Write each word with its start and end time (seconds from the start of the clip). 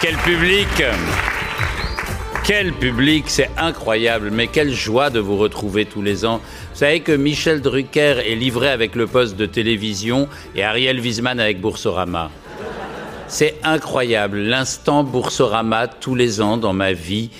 quel 0.00 0.16
public? 0.16 0.68
Quel 2.44 2.72
public, 2.72 3.24
c'est 3.26 3.50
incroyable, 3.58 4.30
mais 4.30 4.46
quelle 4.46 4.72
joie 4.72 5.10
de 5.10 5.20
vous 5.20 5.36
retrouver 5.36 5.84
tous 5.84 6.00
les 6.00 6.24
ans. 6.24 6.40
Vous 6.72 6.78
savez 6.78 7.00
que 7.00 7.12
Michel 7.12 7.60
Drucker 7.60 8.22
est 8.26 8.34
livré 8.34 8.68
avec 8.68 8.94
le 8.94 9.06
poste 9.06 9.36
de 9.36 9.46
télévision 9.46 10.26
et 10.54 10.64
Ariel 10.64 11.00
Wiesman 11.00 11.38
avec 11.38 11.60
Boursorama. 11.60 12.30
C'est 13.28 13.56
incroyable, 13.62 14.38
l'instant 14.38 15.04
Boursorama 15.04 15.86
tous 15.86 16.14
les 16.14 16.40
ans 16.40 16.56
dans 16.56 16.72
ma 16.72 16.92
vie. 16.92 17.30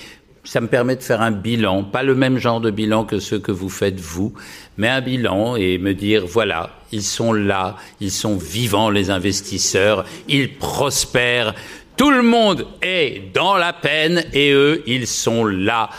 Ça 0.45 0.61
me 0.61 0.69
permet 0.69 0.97
de 0.97 1.03
faire 1.03 1.23
un 1.23 1.31
bilan, 1.31 1.83
pas 1.83 2.03
le 2.03 2.15
même 2.15 2.39
genre 2.39 2.61
de 2.61 2.71
bilan 2.71 3.05
que 3.05 3.21
ceux 3.21 3.39
que 3.39 3.53
vous 3.53 3.69
faites 3.69 4.01
vous, 4.01 4.33
mais 4.77 4.89
un 4.89 5.01
bilan 5.01 5.57
et 5.57 5.79
me 5.79 5.95
dire 5.95 6.27
voilà, 6.27 6.71
ils 6.93 7.03
sont 7.03 7.33
là, 7.33 7.77
ils 8.01 8.11
sont 8.11 8.37
vivants 8.37 8.91
les 8.91 9.11
investisseurs, 9.11 10.05
ils 10.29 10.55
prospèrent, 10.55 11.55
tout 12.01 12.11
le 12.11 12.23
monde 12.23 12.67
est 12.81 13.31
dans 13.35 13.59
la 13.59 13.75
peine 13.75 14.25
et 14.33 14.53
eux, 14.53 14.83
ils 14.87 15.07
sont 15.07 15.45
là. 15.45 15.91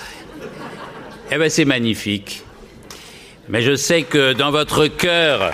Eh 1.32 1.38
bien, 1.38 1.48
c'est 1.48 1.64
magnifique. 1.64 2.42
Mais 3.50 3.62
je 3.62 3.76
sais 3.76 4.02
que 4.02 4.34
dans 4.34 4.50
votre 4.50 4.88
cœur, 4.88 5.54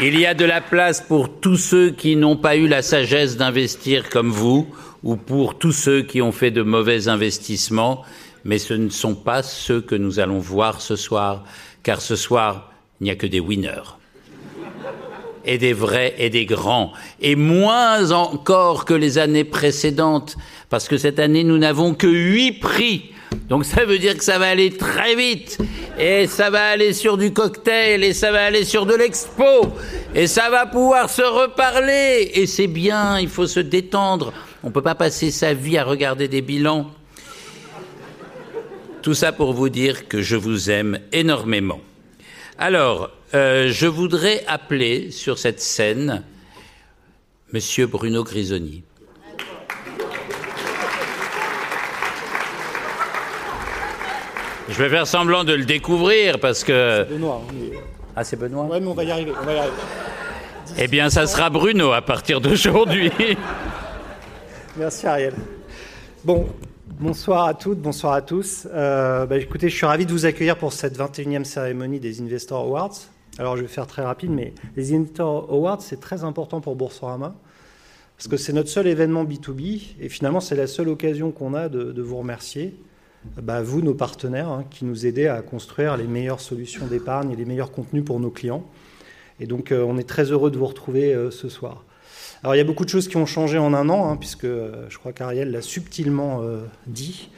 il 0.00 0.18
y 0.18 0.26
a 0.26 0.34
de 0.34 0.44
la 0.44 0.60
place 0.60 1.00
pour 1.00 1.38
tous 1.38 1.56
ceux 1.56 1.90
qui 1.90 2.16
n'ont 2.16 2.34
pas 2.36 2.56
eu 2.56 2.66
la 2.66 2.82
sagesse 2.82 3.36
d'investir 3.36 4.10
comme 4.10 4.32
vous, 4.32 4.74
ou 5.04 5.14
pour 5.14 5.56
tous 5.56 5.70
ceux 5.70 6.02
qui 6.02 6.20
ont 6.20 6.32
fait 6.32 6.50
de 6.50 6.62
mauvais 6.62 7.06
investissements, 7.06 8.02
mais 8.44 8.58
ce 8.58 8.74
ne 8.74 8.88
sont 8.88 9.14
pas 9.14 9.44
ceux 9.44 9.80
que 9.80 9.94
nous 9.94 10.18
allons 10.18 10.40
voir 10.40 10.80
ce 10.80 10.96
soir, 10.96 11.44
car 11.84 12.00
ce 12.00 12.16
soir, 12.16 12.72
il 13.00 13.04
n'y 13.04 13.10
a 13.10 13.14
que 13.14 13.28
des 13.28 13.38
winners 13.38 13.86
et 15.46 15.58
des 15.58 15.72
vrais 15.72 16.14
et 16.18 16.28
des 16.28 16.44
grands, 16.44 16.92
et 17.20 17.36
moins 17.36 18.10
encore 18.10 18.84
que 18.84 18.94
les 18.94 19.18
années 19.18 19.44
précédentes, 19.44 20.36
parce 20.68 20.88
que 20.88 20.98
cette 20.98 21.18
année, 21.18 21.44
nous 21.44 21.58
n'avons 21.58 21.94
que 21.94 22.06
huit 22.06 22.60
prix. 22.60 23.10
Donc 23.48 23.64
ça 23.64 23.84
veut 23.84 23.98
dire 23.98 24.16
que 24.16 24.24
ça 24.24 24.38
va 24.38 24.48
aller 24.48 24.76
très 24.76 25.14
vite, 25.14 25.58
et 25.98 26.26
ça 26.26 26.50
va 26.50 26.68
aller 26.68 26.92
sur 26.92 27.16
du 27.16 27.32
cocktail, 27.32 28.02
et 28.02 28.12
ça 28.12 28.32
va 28.32 28.44
aller 28.44 28.64
sur 28.64 28.86
de 28.86 28.94
l'expo, 28.94 29.44
et 30.14 30.26
ça 30.26 30.50
va 30.50 30.66
pouvoir 30.66 31.10
se 31.10 31.22
reparler, 31.22 32.30
et 32.34 32.46
c'est 32.46 32.66
bien, 32.66 33.18
il 33.18 33.28
faut 33.28 33.46
se 33.46 33.60
détendre. 33.60 34.32
On 34.62 34.68
ne 34.68 34.72
peut 34.72 34.82
pas 34.82 34.96
passer 34.96 35.30
sa 35.30 35.54
vie 35.54 35.78
à 35.78 35.84
regarder 35.84 36.28
des 36.28 36.42
bilans. 36.42 36.90
Tout 39.02 39.14
ça 39.14 39.30
pour 39.30 39.52
vous 39.52 39.68
dire 39.68 40.08
que 40.08 40.22
je 40.22 40.34
vous 40.34 40.70
aime 40.70 40.98
énormément. 41.12 41.80
Alors, 42.58 43.10
euh, 43.34 43.70
je 43.70 43.86
voudrais 43.86 44.44
appeler 44.46 45.10
sur 45.10 45.38
cette 45.38 45.60
scène 45.60 46.22
Monsieur 47.52 47.86
Bruno 47.86 48.24
Grisoni. 48.24 48.82
Je 54.68 54.82
vais 54.82 54.88
faire 54.88 55.06
semblant 55.06 55.44
de 55.44 55.52
le 55.52 55.64
découvrir 55.64 56.40
parce 56.40 56.64
que. 56.64 57.04
C'est 57.08 57.14
Benoît. 57.14 57.42
Ah, 58.16 58.24
c'est 58.24 58.36
Benoît 58.36 58.64
Ouais, 58.64 58.80
mais 58.80 58.86
on 58.86 58.94
va 58.94 59.04
y 59.04 59.10
arriver. 59.10 59.32
On 59.40 59.44
va 59.44 59.52
y 59.54 59.58
arriver. 59.58 59.74
Eh 60.76 60.88
bien, 60.88 61.08
ça 61.08 61.26
sera 61.26 61.48
Bruno 61.50 61.92
à 61.92 62.02
partir 62.02 62.40
d'aujourd'hui. 62.40 63.10
Merci 64.76 65.06
Ariel. 65.06 65.34
Bon, 66.24 66.48
bonsoir 66.98 67.46
à 67.46 67.54
toutes, 67.54 67.78
bonsoir 67.78 68.14
à 68.14 68.22
tous. 68.22 68.66
Euh, 68.74 69.24
bah, 69.26 69.38
écoutez, 69.38 69.68
je 69.68 69.76
suis 69.76 69.86
ravi 69.86 70.04
de 70.04 70.12
vous 70.12 70.26
accueillir 70.26 70.56
pour 70.56 70.72
cette 70.72 70.98
21e 70.98 71.44
cérémonie 71.44 72.00
des 72.00 72.20
Investor 72.20 72.64
Awards. 72.64 72.98
Alors 73.38 73.56
je 73.56 73.62
vais 73.62 73.68
faire 73.68 73.86
très 73.86 74.02
rapide, 74.02 74.30
mais 74.30 74.54
les 74.76 74.94
Investor 74.94 75.50
Awards, 75.50 75.82
c'est 75.82 76.00
très 76.00 76.24
important 76.24 76.62
pour 76.62 76.74
Boursorama, 76.74 77.34
parce 78.16 78.28
que 78.28 78.38
c'est 78.38 78.54
notre 78.54 78.70
seul 78.70 78.86
événement 78.86 79.24
B2B, 79.24 79.82
et 80.00 80.08
finalement 80.08 80.40
c'est 80.40 80.56
la 80.56 80.66
seule 80.66 80.88
occasion 80.88 81.32
qu'on 81.32 81.52
a 81.52 81.68
de, 81.68 82.00
vous 82.00 82.16
remercier, 82.16 82.74
bah, 83.42 83.60
vous, 83.60 83.82
nos 83.82 83.92
partenaires, 83.92 84.48
hein, 84.48 84.64
qui 84.70 84.86
nous 84.86 85.06
aidez 85.06 85.26
à 85.26 85.42
construire 85.42 85.98
les 85.98 86.06
meilleures 86.06 86.40
solutions 86.40 86.86
d'épargne 86.86 87.30
et 87.30 87.36
les 87.36 87.44
meilleurs 87.44 87.72
contenus 87.72 88.04
pour 88.04 88.20
nos 88.20 88.30
clients. 88.30 88.64
Et 89.38 89.46
donc 89.46 89.70
euh, 89.70 89.84
on 89.86 89.98
est 89.98 90.08
très 90.08 90.32
heureux 90.32 90.50
de 90.50 90.56
vous 90.56 90.66
retrouver 90.66 91.12
euh, 91.12 91.30
ce 91.30 91.50
soir. 91.50 91.84
Alors 92.42 92.54
il 92.54 92.58
y 92.58 92.62
a 92.62 92.64
beaucoup 92.64 92.86
de 92.86 92.90
choses 92.90 93.06
qui 93.06 93.18
ont 93.18 93.26
changé 93.26 93.58
en 93.58 93.74
un 93.74 93.90
an, 93.90 94.08
hein, 94.08 94.16
puisque 94.16 94.44
euh, 94.44 94.86
je 94.88 94.96
crois 94.96 95.12
qu'Ariel 95.12 95.50
l'a 95.50 95.60
subtilement 95.60 96.40
dit 96.86 97.28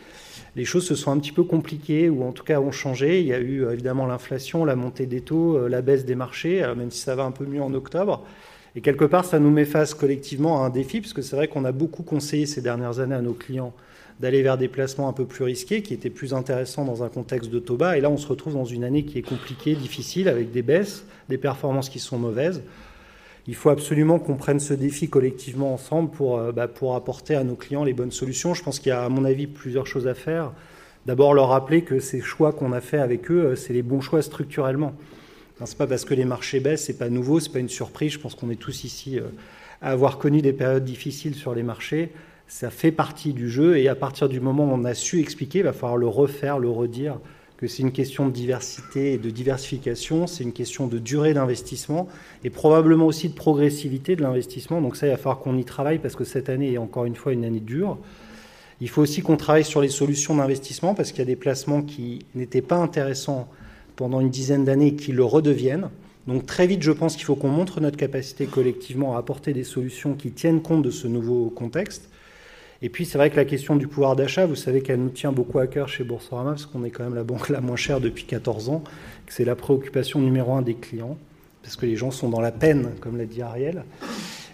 les 0.59 0.65
choses 0.65 0.85
se 0.85 0.97
sont 0.97 1.13
un 1.13 1.19
petit 1.19 1.31
peu 1.31 1.45
compliquées 1.45 2.11
ou 2.11 2.25
en 2.25 2.33
tout 2.33 2.43
cas 2.43 2.61
ont 2.61 2.73
changé. 2.73 3.21
Il 3.21 3.27
y 3.29 3.33
a 3.33 3.39
eu 3.39 3.65
euh, 3.65 3.73
évidemment 3.73 4.07
l'inflation, 4.07 4.65
la 4.65 4.75
montée 4.75 5.07
des 5.07 5.21
taux, 5.21 5.57
euh, 5.57 5.69
la 5.69 5.83
baisse 5.83 6.05
des 6.05 6.17
marchés, 6.17 6.65
euh, 6.65 6.75
même 6.75 6.91
si 6.91 6.99
ça 6.99 7.15
va 7.15 7.23
un 7.23 7.31
peu 7.31 7.47
mieux 7.47 7.63
en 7.63 7.73
octobre. 7.75 8.25
Et 8.75 8.81
quelque 8.81 9.05
part, 9.05 9.25
ça 9.25 9.39
nous 9.39 9.53
met 9.53 9.65
face 9.65 9.95
collectivement 9.95 10.65
à 10.65 10.67
un 10.67 10.71
défi, 10.71 11.01
parce 11.01 11.13
que 11.13 11.23
c'est 11.23 11.37
vrai 11.37 11.47
qu'on 11.47 11.65
a 11.65 11.71
beaucoup 11.71 12.03
conseillé 12.03 12.45
ces 12.45 12.61
dernières 12.61 12.99
années 12.99 13.15
à 13.15 13.23
nos 13.23 13.35
clients 13.35 13.73
d'aller 14.19 14.43
vers 14.43 14.59
des 14.59 14.67
placements 14.67 15.09
un 15.09 15.13
peu 15.13 15.27
plus 15.27 15.45
risqués, 15.45 15.81
qui 15.81 15.95
étaient 15.95 16.11
plus 16.11 16.35
intéressants 16.35 16.85
dans 16.85 17.05
un 17.05 17.09
contexte 17.09 17.51
de 17.51 17.61
taux 17.61 17.77
bas. 17.77 17.97
Et 17.97 18.01
là, 18.01 18.11
on 18.11 18.17
se 18.17 18.27
retrouve 18.27 18.55
dans 18.55 18.65
une 18.65 18.83
année 18.83 19.05
qui 19.05 19.17
est 19.17 19.23
compliquée, 19.23 19.77
difficile, 19.77 20.29
avec 20.29 20.51
des 20.51 20.63
baisses, 20.63 21.05
des 21.29 21.39
performances 21.39 21.89
qui 21.89 22.01
sont 22.01 22.19
mauvaises 22.19 22.63
il 23.49 23.55
faut 23.55 23.71
absolument 23.71 24.19
qu'on 24.19 24.37
prenne 24.37 24.61
ce 24.61 24.75
défi 24.75 25.09
collectivement 25.09 25.73
ensemble 25.73 26.11
pour, 26.11 26.39
euh, 26.39 26.53
bah, 26.53 26.69
pour 26.69 26.95
apporter 26.95 27.35
à 27.35 27.45
nos 27.45 27.57
clients 27.57 27.83
les 27.83 27.95
bonnes 27.95 28.13
solutions. 28.13 28.53
Je 28.53 28.63
pense 28.63 28.79
qu'il 28.79 28.91
y 28.91 28.93
a, 28.93 29.03
à 29.03 29.09
mon 29.09 29.25
avis, 29.25 29.47
plusieurs 29.47 29.87
choses 29.87 30.07
à 30.07 30.15
faire. 30.15 30.53
D'abord, 31.07 31.33
leur 31.33 31.49
rappeler 31.49 31.81
que 31.81 31.99
ces 31.99 32.21
choix 32.21 32.53
qu'on 32.53 32.73
a 32.73 32.83
fait 32.83 32.99
avec 32.99 33.31
eux, 33.31 33.47
euh, 33.47 33.57
c'est 33.57 33.73
les 33.73 33.83
bons 33.83 34.03
choix 34.03 34.21
structurellement. 34.21 34.93
Ce 35.65 35.65
n'est 35.65 35.77
pas 35.79 35.87
parce 35.87 36.05
que 36.05 36.13
les 36.13 36.27
marchés 36.27 36.61
baissent, 36.61 36.85
c'est 36.85 36.99
pas 36.99 37.09
nouveau, 37.09 37.41
c'est 37.41 37.51
pas 37.51 37.59
une 37.59 37.71
surprise. 37.71 38.13
Je 38.13 38.19
pense 38.19 38.35
qu'on 38.35 38.51
est 38.51 38.61
tous 38.61 38.85
ici 38.85 39.19
euh, 39.19 39.23
à 39.81 39.93
avoir 39.93 40.19
connu 40.19 40.43
des 40.43 40.53
périodes 40.53 40.85
difficiles 40.85 41.35
sur 41.35 41.55
les 41.55 41.63
marchés. 41.63 42.13
Ça 42.49 42.69
fait 42.69 42.93
partie 42.93 43.33
du 43.33 43.49
jeu 43.49 43.79
et 43.79 43.89
à 43.89 43.95
partir 43.95 44.29
du 44.29 44.41
moment 44.41 44.67
où 44.67 44.75
on 44.75 44.85
a 44.85 44.93
su 44.93 45.21
expliquer, 45.21 45.61
il 45.61 45.65
va 45.65 45.73
falloir 45.73 45.97
le 45.97 46.07
refaire, 46.07 46.59
le 46.59 46.69
redire 46.69 47.19
que 47.59 47.67
c'est 47.67 47.83
une 47.83 47.93
question 47.93 48.27
de 48.29 48.33
diversité 48.33 49.15
et 49.15 49.19
de 49.19 49.31
diversification, 49.31 50.29
c'est 50.29 50.45
une 50.45 50.53
question 50.53 50.87
de 50.87 50.99
durée 50.99 51.35
d'investissement 51.35 52.07
et 52.45 52.51
probablement 52.51 53.07
aussi 53.07 53.29
de 53.29 53.35
progressivité 53.35 54.15
de 54.15 54.23
l'investissement. 54.23 54.81
Donc 54.81 54.97
ça, 54.97 55.09
il 55.09 55.11
va 55.11 55.17
falloir 55.17 55.41
qu'on 55.41 55.59
y 55.59 55.65
travaille 55.65 55.99
parce 55.99 56.15
que 56.15 56.23
cette 56.23 56.49
année 56.49 56.73
est 56.73 56.79
encore 56.79 57.05
une 57.05 57.17
fois 57.17 57.33
une 57.33 57.45
année 57.45 57.59
dure. 57.59 57.99
Il 58.81 58.89
faut 58.89 59.03
aussi 59.03 59.23
qu'on 59.23 59.37
travaille 59.37 59.65
sur 59.65 59.81
les 59.81 59.89
solutions 59.89 60.37
d'investissement 60.37 60.95
parce 60.95 61.11
qu'il 61.11 61.19
y 61.19 61.23
a 61.23 61.27
des 61.27 61.35
placements 61.35 61.83
qui 61.83 62.21
n'étaient 62.37 62.63
pas 62.63 62.77
intéressants 62.77 63.49
pendant 63.97 64.21
une 64.21 64.31
dizaine 64.31 64.65
d'années 64.65 64.89
et 64.89 64.95
qui 64.95 65.11
le 65.11 65.25
redeviennent. 65.25 65.91
Donc 66.29 66.47
très 66.47 66.69
vite, 66.69 66.83
je 66.83 66.93
pense 66.93 67.17
qu'il 67.17 67.25
faut 67.25 67.35
qu'on 67.35 67.49
montre 67.49 67.81
notre 67.81 67.97
capacité 67.97 68.47
collectivement 68.47 69.17
à 69.17 69.19
apporter 69.19 69.53
des 69.53 69.65
solutions 69.65 70.15
qui 70.15 70.31
tiennent 70.31 70.63
compte 70.63 70.83
de 70.83 70.93
ce 70.93 71.09
nouveau 71.09 71.51
contexte. 71.51 72.09
Et 72.81 72.89
puis 72.91 73.05
c'est 73.05 73.19
vrai 73.19 73.31
que 73.31 73.37
la 73.37 73.45
question 73.45 73.75
du 73.75 73.89
pouvoir 73.89 74.15
d'achat, 74.15 74.47
vous 74.47 74.55
savez 74.55 74.83
qu'elle 74.83 75.01
nous 75.01 75.09
tient 75.09 75.33
beaucoup 75.33 75.59
à 75.59 75.67
cœur 75.67 75.89
chez 75.89 76.05
Boursorama, 76.05 76.51
parce 76.51 76.67
qu'on 76.67 76.85
est 76.85 76.91
quand 76.91 77.05
même 77.05 77.17
la 77.17 77.25
banque 77.25 77.49
la 77.49 77.61
moins 77.61 77.77
chère 77.77 78.01
depuis 78.01 78.25
14 78.25 78.69
ans, 78.69 78.85
que 79.27 79.33
c'est 79.33 79.45
la 79.45 79.57
préoccupation 79.57 80.21
numéro 80.21 80.53
un 80.53 80.63
des 80.63 80.75
clients, 80.75 81.19
parce 81.63 81.75
que 81.75 81.87
les 81.87 81.97
gens 81.97 82.13
sont 82.13 82.29
dans 82.29 82.41
la 82.41 82.53
peine, 82.53 82.91
comme 83.01 83.17
l'a 83.17 83.25
dit 83.25 83.43
Ariel. 83.43 83.85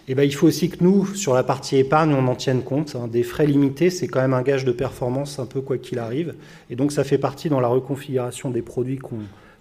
Et 0.07 0.13
ben, 0.13 0.23
il 0.23 0.33
faut 0.33 0.47
aussi 0.47 0.69
que 0.69 0.83
nous, 0.83 1.05
sur 1.15 1.33
la 1.33 1.43
partie 1.43 1.77
épargne, 1.77 2.13
on 2.13 2.27
en 2.27 2.35
tienne 2.35 2.61
compte. 2.61 2.95
Hein. 2.95 3.07
Des 3.07 3.23
frais 3.23 3.47
limités, 3.47 3.89
c'est 3.89 4.07
quand 4.07 4.21
même 4.21 4.35
un 4.35 4.43
gage 4.43 4.65
de 4.65 4.71
performance 4.71 5.39
un 5.39 5.47
peu 5.47 5.61
quoi 5.61 5.77
qu'il 5.77 5.97
arrive. 5.97 6.35
Et 6.69 6.75
donc 6.75 6.91
ça 6.91 7.03
fait 7.03 7.17
partie 7.17 7.49
dans 7.49 7.59
la 7.59 7.67
reconfiguration 7.67 8.51
des 8.51 8.61
produits 8.61 8.99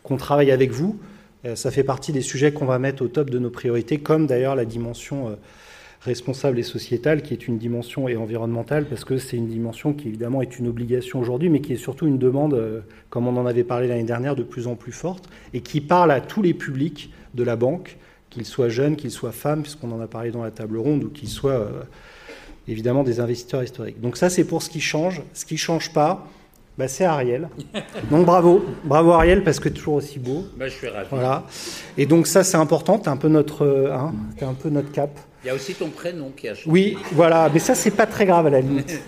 qu'on 0.02 0.16
travaille 0.16 0.50
avec 0.50 0.70
vous. 0.70 0.99
Euh, 1.46 1.56
ça 1.56 1.70
fait 1.70 1.82
partie 1.84 2.12
des 2.12 2.20
sujets 2.20 2.52
qu'on 2.52 2.66
va 2.66 2.78
mettre 2.78 3.02
au 3.02 3.08
top 3.08 3.31
de 3.31 3.38
nos 3.38 3.50
priorités, 3.50 3.99
comme 3.99 4.26
d'ailleurs 4.26 4.56
la 4.56 4.64
dimension... 4.64 5.37
Responsable 6.05 6.59
et 6.59 6.62
sociétale, 6.62 7.23
qui 7.23 7.33
est 7.33 7.49
une 7.49 7.56
dimension 7.56 8.09
et 8.09 8.17
environnementale, 8.17 8.85
parce 8.85 9.05
que 9.05 9.17
c'est 9.17 9.39
une 9.39 9.49
dimension 9.49 9.95
qui 9.95 10.09
évidemment 10.09 10.43
est 10.43 10.59
une 10.59 10.69
obligation 10.69 11.19
aujourd'hui, 11.19 11.49
mais 11.49 11.62
qui 11.62 11.73
est 11.73 11.77
surtout 11.77 12.06
une 12.06 12.19
demande, 12.19 12.53
euh, 12.53 12.81
comme 13.09 13.27
on 13.27 13.37
en 13.39 13.47
avait 13.47 13.65
parlé 13.65 13.89
l'année 13.89 14.05
dernière, 14.05 14.37
de 14.37 14.43
plus 14.43 14.67
en 14.67 14.77
plus 14.77 14.93
forte, 14.93 15.31
et 15.55 15.61
qui 15.62 15.81
parle 15.81 16.11
à 16.11 16.21
tous 16.21 16.43
les 16.43 16.53
publics 16.53 17.11
de 17.33 17.43
la 17.43 17.56
banque, 17.56 17.97
qu'ils 18.29 18.45
soient 18.45 18.69
jeunes, 18.69 18.97
qu'ils 18.97 19.12
soient 19.12 19.33
femmes, 19.33 19.62
puisqu'on 19.62 19.91
en 19.93 20.01
a 20.01 20.06
parlé 20.06 20.31
dans 20.31 20.43
la 20.43 20.51
table 20.51 20.77
ronde, 20.77 21.05
ou 21.05 21.09
qu'ils 21.09 21.31
soient 21.31 21.53
euh, 21.53 21.83
évidemment 22.69 23.03
des 23.03 23.21
investisseurs 23.21 23.62
historiques. 23.62 24.00
Donc 24.03 24.19
ça, 24.19 24.29
c'est 24.29 24.45
pour 24.45 24.62
ce 24.62 24.69
qui 24.69 24.81
change. 24.81 25.23
Ce 25.33 25.47
qui 25.47 25.55
ne 25.55 25.59
change 25.59 25.91
pas, 25.95 26.29
bah, 26.77 26.89
c'est 26.89 27.05
Ariel. 27.05 27.49
Donc 28.11 28.27
bravo, 28.27 28.65
bravo 28.85 29.12
Ariel, 29.12 29.43
parce 29.43 29.61
que 29.61 29.69
toujours 29.71 29.95
aussi 29.95 30.19
beau. 30.19 30.45
Bah, 30.59 30.69
je 30.69 30.75
suis 30.75 30.89
ravi. 30.89 31.09
Voilà. 31.11 31.45
Et 31.97 32.07
donc 32.07 32.27
ça, 32.27 32.45
c'est 32.45 32.57
important, 32.57 32.99
tu 32.99 33.09
un, 33.09 33.17
peu 33.17 33.29
notre, 33.29 33.62
euh, 33.62 33.95
hein, 33.95 34.12
es 34.39 34.45
un 34.45 34.55
peu 34.55 34.69
notre 34.69 34.93
cap. 34.93 35.19
Il 35.44 35.49
y 35.49 35.50
a 35.50 35.55
aussi 35.55 35.75
ton 35.75 35.91
prénom 35.91 36.32
qui 36.35 36.49
a 36.49 36.55
changé. 36.55 36.70
Oui, 36.70 36.96
voilà, 37.12 37.50
mais 37.52 37.58
ça, 37.58 37.75
c'est 37.75 37.91
pas 37.91 38.06
très 38.06 38.25
grave 38.25 38.46
à 38.46 38.50
la 38.50 38.61
limite. 38.62 38.99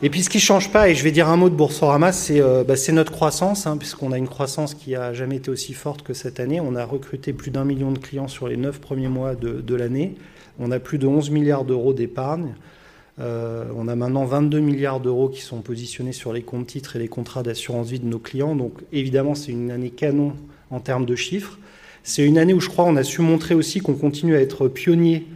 Et 0.00 0.08
puis 0.08 0.22
ce 0.22 0.30
qui 0.30 0.40
change 0.40 0.72
pas, 0.72 0.88
et 0.88 0.94
je 0.94 1.04
vais 1.04 1.10
dire 1.10 1.28
un 1.28 1.36
mot 1.36 1.50
de 1.50 1.54
Boursorama, 1.54 2.10
c'est 2.10 2.40
euh, 2.40 2.64
bah, 2.64 2.72
notre 2.92 3.12
croissance, 3.12 3.66
hein, 3.66 3.76
puisqu'on 3.76 4.10
a 4.10 4.16
une 4.16 4.28
croissance 4.28 4.72
qui 4.72 4.96
a 4.96 5.12
jamais 5.12 5.36
été 5.36 5.50
aussi 5.50 5.74
forte 5.74 6.00
que 6.00 6.14
cette 6.14 6.40
année. 6.40 6.58
On 6.58 6.74
a 6.74 6.86
recruté 6.86 7.34
plus 7.34 7.50
d'un 7.50 7.66
million 7.66 7.92
de 7.92 7.98
clients 7.98 8.28
sur 8.28 8.48
les 8.48 8.56
neuf 8.56 8.80
premiers 8.80 9.08
mois 9.08 9.34
de, 9.34 9.60
de 9.60 9.74
l'année. 9.74 10.14
On 10.58 10.70
a 10.70 10.78
plus 10.78 10.96
de 10.96 11.06
11 11.06 11.28
milliards 11.28 11.66
d'euros 11.66 11.92
d'épargne. 11.92 12.54
Euh, 13.20 13.66
on 13.76 13.86
a 13.86 13.94
maintenant 13.94 14.24
22 14.24 14.60
milliards 14.60 15.00
d'euros 15.00 15.28
qui 15.28 15.42
sont 15.42 15.60
positionnés 15.60 16.12
sur 16.12 16.32
les 16.32 16.42
comptes 16.42 16.66
titres 16.66 16.96
et 16.96 16.98
les 16.98 17.08
contrats 17.08 17.42
d'assurance 17.42 17.90
vie 17.90 18.00
de 18.00 18.06
nos 18.06 18.18
clients. 18.18 18.56
Donc 18.56 18.72
évidemment, 18.90 19.34
c'est 19.34 19.52
une 19.52 19.70
année 19.70 19.90
canon 19.90 20.32
en 20.70 20.80
termes 20.80 21.04
de 21.04 21.14
chiffres. 21.14 21.58
C'est 22.02 22.24
une 22.24 22.38
année 22.38 22.54
où 22.54 22.60
je 22.60 22.70
crois 22.70 22.86
on 22.86 22.96
a 22.96 23.04
su 23.04 23.20
montrer 23.20 23.54
aussi 23.54 23.80
qu'on 23.80 23.94
continue 23.94 24.34
à 24.34 24.40
être 24.40 24.68
pionnier 24.68 25.26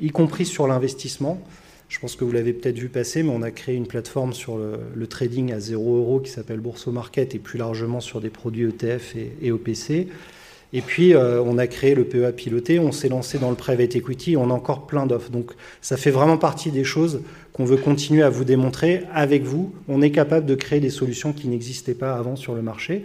y 0.00 0.10
compris 0.10 0.46
sur 0.46 0.66
l'investissement. 0.66 1.40
Je 1.88 2.00
pense 2.00 2.16
que 2.16 2.24
vous 2.24 2.32
l'avez 2.32 2.52
peut-être 2.52 2.78
vu 2.78 2.88
passer, 2.88 3.22
mais 3.22 3.30
on 3.30 3.42
a 3.42 3.50
créé 3.50 3.76
une 3.76 3.86
plateforme 3.86 4.32
sur 4.32 4.58
le, 4.58 5.06
trading 5.06 5.52
à 5.52 5.60
0 5.60 5.96
euros 5.96 6.20
qui 6.20 6.30
s'appelle 6.30 6.58
Bourso 6.58 6.90
Market 6.90 7.34
et 7.34 7.38
plus 7.38 7.58
largement 7.58 8.00
sur 8.00 8.20
des 8.20 8.30
produits 8.30 8.68
ETF 8.68 9.14
et, 9.40 9.52
OPC. 9.52 10.08
Et 10.72 10.80
puis, 10.80 11.14
euh, 11.14 11.40
on 11.42 11.58
a 11.58 11.68
créé 11.68 11.94
le 11.94 12.04
PEA 12.04 12.32
piloté, 12.32 12.80
on 12.80 12.90
s'est 12.90 13.08
lancé 13.08 13.38
dans 13.38 13.50
le 13.50 13.56
private 13.56 13.94
equity, 13.94 14.36
on 14.36 14.50
a 14.50 14.52
encore 14.52 14.88
plein 14.88 15.06
d'offres. 15.06 15.30
Donc, 15.30 15.52
ça 15.80 15.96
fait 15.96 16.10
vraiment 16.10 16.38
partie 16.38 16.72
des 16.72 16.82
choses 16.82 17.20
qu'on 17.52 17.64
veut 17.64 17.76
continuer 17.76 18.24
à 18.24 18.30
vous 18.30 18.44
démontrer 18.44 19.04
avec 19.14 19.44
vous. 19.44 19.72
On 19.86 20.02
est 20.02 20.10
capable 20.10 20.44
de 20.44 20.56
créer 20.56 20.80
des 20.80 20.90
solutions 20.90 21.32
qui 21.32 21.46
n'existaient 21.46 21.94
pas 21.94 22.14
avant 22.14 22.34
sur 22.34 22.54
le 22.54 22.62
marché. 22.62 23.04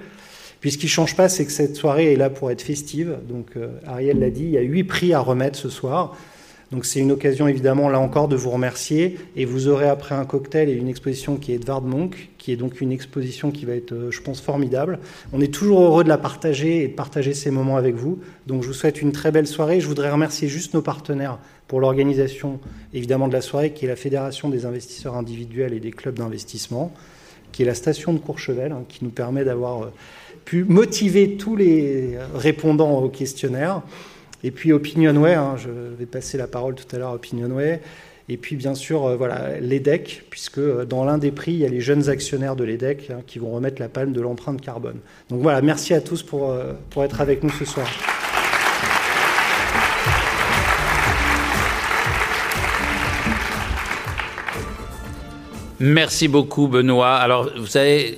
Puis, 0.61 0.71
ce 0.71 0.77
qui 0.77 0.85
ne 0.85 0.91
change 0.91 1.15
pas, 1.15 1.27
c'est 1.27 1.45
que 1.45 1.51
cette 1.51 1.75
soirée 1.75 2.13
est 2.13 2.15
là 2.15 2.29
pour 2.29 2.49
être 2.51 2.61
festive. 2.61 3.17
Donc, 3.27 3.57
euh, 3.57 3.67
Ariel 3.85 4.19
l'a 4.19 4.29
dit, 4.29 4.43
il 4.43 4.51
y 4.51 4.57
a 4.57 4.61
huit 4.61 4.85
prix 4.85 5.13
à 5.13 5.19
remettre 5.19 5.59
ce 5.59 5.69
soir. 5.69 6.15
Donc 6.71 6.85
c'est 6.85 7.01
une 7.01 7.11
occasion 7.11 7.49
évidemment 7.49 7.89
là 7.89 7.99
encore 7.99 8.29
de 8.29 8.37
vous 8.37 8.49
remercier 8.49 9.17
et 9.35 9.43
vous 9.43 9.67
aurez 9.67 9.89
après 9.89 10.15
un 10.15 10.23
cocktail 10.23 10.69
et 10.69 10.73
une 10.73 10.87
exposition 10.87 11.35
qui 11.35 11.51
est 11.51 11.55
Edvard 11.55 11.81
Monk, 11.81 12.29
qui 12.37 12.53
est 12.53 12.55
donc 12.55 12.79
une 12.79 12.93
exposition 12.93 13.51
qui 13.51 13.65
va 13.65 13.75
être, 13.75 13.91
euh, 13.91 14.09
je 14.09 14.21
pense, 14.21 14.39
formidable. 14.39 14.99
On 15.33 15.41
est 15.41 15.53
toujours 15.53 15.81
heureux 15.81 16.05
de 16.05 16.09
la 16.09 16.17
partager 16.17 16.83
et 16.83 16.87
de 16.87 16.93
partager 16.93 17.33
ces 17.33 17.51
moments 17.51 17.75
avec 17.75 17.95
vous. 17.95 18.19
Donc 18.47 18.63
je 18.63 18.67
vous 18.67 18.73
souhaite 18.73 19.01
une 19.01 19.11
très 19.11 19.31
belle 19.31 19.47
soirée. 19.47 19.81
Je 19.81 19.87
voudrais 19.87 20.09
remercier 20.09 20.47
juste 20.47 20.73
nos 20.73 20.81
partenaires 20.81 21.39
pour 21.67 21.81
l'organisation 21.81 22.61
évidemment 22.93 23.27
de 23.27 23.33
la 23.33 23.41
soirée, 23.41 23.73
qui 23.73 23.83
est 23.83 23.89
la 23.89 23.97
Fédération 23.97 24.47
des 24.47 24.65
investisseurs 24.65 25.17
individuels 25.17 25.73
et 25.73 25.81
des 25.81 25.91
clubs 25.91 26.17
d'investissement, 26.17 26.93
qui 27.51 27.63
est 27.63 27.65
la 27.65 27.75
station 27.75 28.13
de 28.13 28.19
Courchevel, 28.19 28.71
hein, 28.71 28.83
qui 28.87 29.03
nous 29.03 29.11
permet 29.11 29.43
d'avoir 29.43 29.83
euh, 29.83 29.93
pu 30.45 30.63
motiver 30.63 31.38
tous 31.38 31.55
les 31.55 32.17
répondants 32.35 32.99
au 32.99 33.09
questionnaire. 33.09 33.81
Et 34.43 34.51
puis 34.51 34.73
Opinionway, 34.73 35.35
hein, 35.35 35.55
je 35.57 35.69
vais 35.69 36.05
passer 36.05 36.38
la 36.38 36.47
parole 36.47 36.75
tout 36.75 36.95
à 36.95 36.99
l'heure 36.99 37.11
à 37.11 37.15
Opinionway. 37.15 37.79
Et 38.29 38.38
puis 38.38 38.55
bien 38.55 38.75
sûr, 38.75 39.05
euh, 39.05 39.15
voilà, 39.17 39.59
l'EDEC, 39.59 40.23
puisque 40.29 40.59
euh, 40.59 40.85
dans 40.85 41.03
l'un 41.03 41.17
des 41.17 41.31
prix, 41.31 41.51
il 41.51 41.59
y 41.59 41.65
a 41.65 41.69
les 41.69 41.81
jeunes 41.81 42.07
actionnaires 42.07 42.55
de 42.55 42.63
l'EDEC 42.63 43.09
hein, 43.09 43.19
qui 43.27 43.39
vont 43.39 43.51
remettre 43.51 43.81
la 43.81 43.89
palme 43.89 44.13
de 44.13 44.21
l'empreinte 44.21 44.61
carbone. 44.61 44.99
Donc 45.29 45.41
voilà, 45.41 45.61
merci 45.61 45.93
à 45.93 45.99
tous 45.99 46.23
pour, 46.23 46.49
euh, 46.49 46.71
pour 46.91 47.03
être 47.03 47.19
avec 47.19 47.43
nous 47.43 47.49
ce 47.49 47.65
soir. 47.65 47.88
Merci 55.81 56.27
beaucoup, 56.27 56.67
Benoît. 56.67 57.15
Alors, 57.15 57.49
vous 57.57 57.65
savez, 57.65 58.17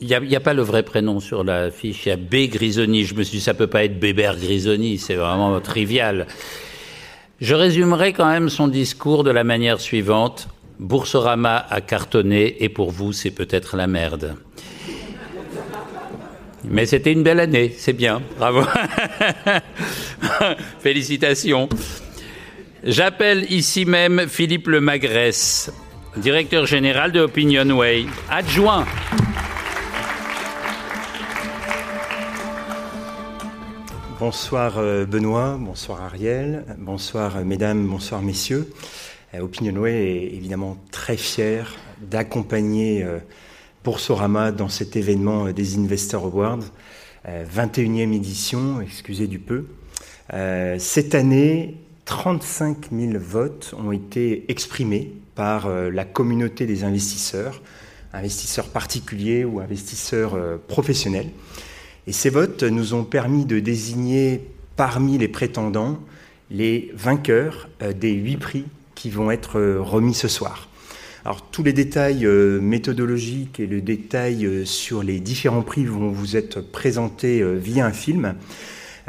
il 0.00 0.06
n'y 0.06 0.36
a, 0.36 0.40
pas 0.40 0.54
le 0.54 0.62
vrai 0.62 0.84
prénom 0.84 1.18
sur 1.18 1.42
la 1.42 1.70
fiche. 1.70 2.06
Il 2.06 2.08
y 2.10 2.12
a 2.12 2.16
B. 2.16 2.50
Grisoni. 2.50 3.04
Je 3.04 3.14
me 3.14 3.24
suis 3.24 3.38
dit, 3.38 3.44
ça 3.44 3.54
peut 3.54 3.66
pas 3.66 3.84
être 3.84 3.98
Bébert 3.98 4.36
Grisoni. 4.36 4.98
C'est 4.98 5.16
vraiment 5.16 5.60
trivial. 5.60 6.26
Je 7.40 7.54
résumerai 7.54 8.12
quand 8.12 8.28
même 8.28 8.48
son 8.48 8.68
discours 8.68 9.24
de 9.24 9.30
la 9.30 9.44
manière 9.44 9.80
suivante. 9.80 10.48
Boursorama 10.78 11.66
a 11.68 11.80
cartonné 11.80 12.62
et 12.62 12.68
pour 12.68 12.92
vous, 12.92 13.12
c'est 13.12 13.32
peut-être 13.32 13.76
la 13.76 13.88
merde. 13.88 14.36
Mais 16.64 16.86
c'était 16.86 17.12
une 17.12 17.22
belle 17.22 17.40
année, 17.40 17.74
c'est 17.76 17.92
bien, 17.92 18.20
bravo. 18.36 18.62
Félicitations. 20.80 21.68
J'appelle 22.84 23.50
ici 23.50 23.84
même 23.84 24.28
Philippe 24.28 24.68
Lemagresse, 24.68 25.72
directeur 26.16 26.66
général 26.66 27.12
de 27.12 27.20
Opinionway, 27.20 28.06
adjoint. 28.30 28.84
Bonsoir 34.18 34.78
euh, 34.78 35.06
Benoît, 35.06 35.56
bonsoir 35.60 36.02
Ariel, 36.02 36.64
bonsoir 36.76 37.36
euh, 37.36 37.44
mesdames, 37.44 37.86
bonsoir 37.86 38.20
messieurs. 38.20 38.68
Euh, 39.32 39.42
Opinionway 39.42 39.92
est 39.92 40.34
évidemment 40.34 40.76
très 40.90 41.16
fier 41.16 41.76
d'accompagner 42.00 43.06
Boursorama 43.84 44.50
dans 44.50 44.68
cet 44.68 44.96
événement 44.96 45.52
des 45.52 45.78
Investor 45.78 46.24
Awards, 46.24 46.64
21e 47.26 48.12
édition, 48.12 48.80
excusez 48.80 49.26
du 49.26 49.38
peu. 49.38 49.66
Cette 50.78 51.14
année, 51.16 51.76
35 52.04 52.90
000 52.92 53.12
votes 53.18 53.74
ont 53.76 53.90
été 53.90 54.44
exprimés 54.48 55.12
par 55.34 55.68
la 55.68 56.04
communauté 56.04 56.66
des 56.66 56.84
investisseurs, 56.84 57.60
investisseurs 58.12 58.68
particuliers 58.68 59.44
ou 59.44 59.58
investisseurs 59.58 60.38
professionnels. 60.68 61.30
Et 62.08 62.12
ces 62.12 62.30
votes 62.30 62.62
nous 62.62 62.94
ont 62.94 63.04
permis 63.04 63.44
de 63.44 63.60
désigner 63.60 64.40
parmi 64.76 65.18
les 65.18 65.28
prétendants 65.28 66.00
les 66.50 66.90
vainqueurs 66.94 67.68
euh, 67.82 67.92
des 67.92 68.12
huit 68.12 68.38
prix 68.38 68.64
qui 68.94 69.10
vont 69.10 69.30
être 69.30 69.58
euh, 69.58 69.78
remis 69.78 70.14
ce 70.14 70.26
soir. 70.26 70.70
Alors 71.26 71.42
tous 71.50 71.62
les 71.62 71.74
détails 71.74 72.24
euh, 72.24 72.62
méthodologiques 72.62 73.60
et 73.60 73.66
le 73.66 73.82
détail 73.82 74.64
sur 74.64 75.02
les 75.02 75.20
différents 75.20 75.60
prix 75.60 75.84
vont 75.84 76.08
vous 76.08 76.34
être 76.34 76.62
présentés 76.62 77.44
via 77.58 77.84
un 77.84 77.92
film. 77.92 78.34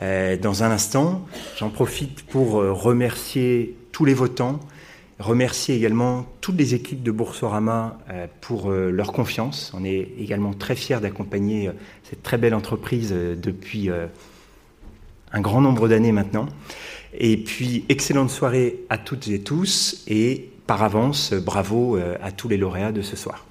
Dans 0.01 0.63
un 0.63 0.71
instant, 0.71 1.25
j'en 1.57 1.69
profite 1.69 2.23
pour 2.23 2.53
remercier 2.53 3.75
tous 3.91 4.05
les 4.05 4.13
votants, 4.13 4.61
remercier 5.19 5.75
également 5.75 6.25
toutes 6.39 6.57
les 6.57 6.73
équipes 6.73 7.03
de 7.03 7.11
Boursorama 7.11 7.99
euh, 8.09 8.27
pour 8.41 8.71
euh, 8.71 8.89
leur 8.89 9.11
confiance. 9.11 9.71
On 9.75 9.83
est 9.83 10.13
également 10.17 10.53
très 10.53 10.75
fiers 10.75 10.99
d'accompagner 11.01 11.67
euh, 11.67 11.73
cette 12.03 12.23
très 12.23 12.37
belle 12.37 12.55
entreprise 12.55 13.11
depuis 13.11 13.89
un 15.31 15.41
grand 15.41 15.61
nombre 15.61 15.87
d'années 15.87 16.11
maintenant. 16.11 16.47
Et 17.13 17.37
puis, 17.37 17.85
excellente 17.89 18.29
soirée 18.29 18.85
à 18.89 18.97
toutes 18.97 19.27
et 19.27 19.41
tous 19.41 20.03
et 20.07 20.49
par 20.67 20.83
avance, 20.83 21.33
bravo 21.33 21.97
à 22.21 22.31
tous 22.31 22.47
les 22.47 22.57
lauréats 22.57 22.91
de 22.91 23.01
ce 23.01 23.15
soir. 23.15 23.48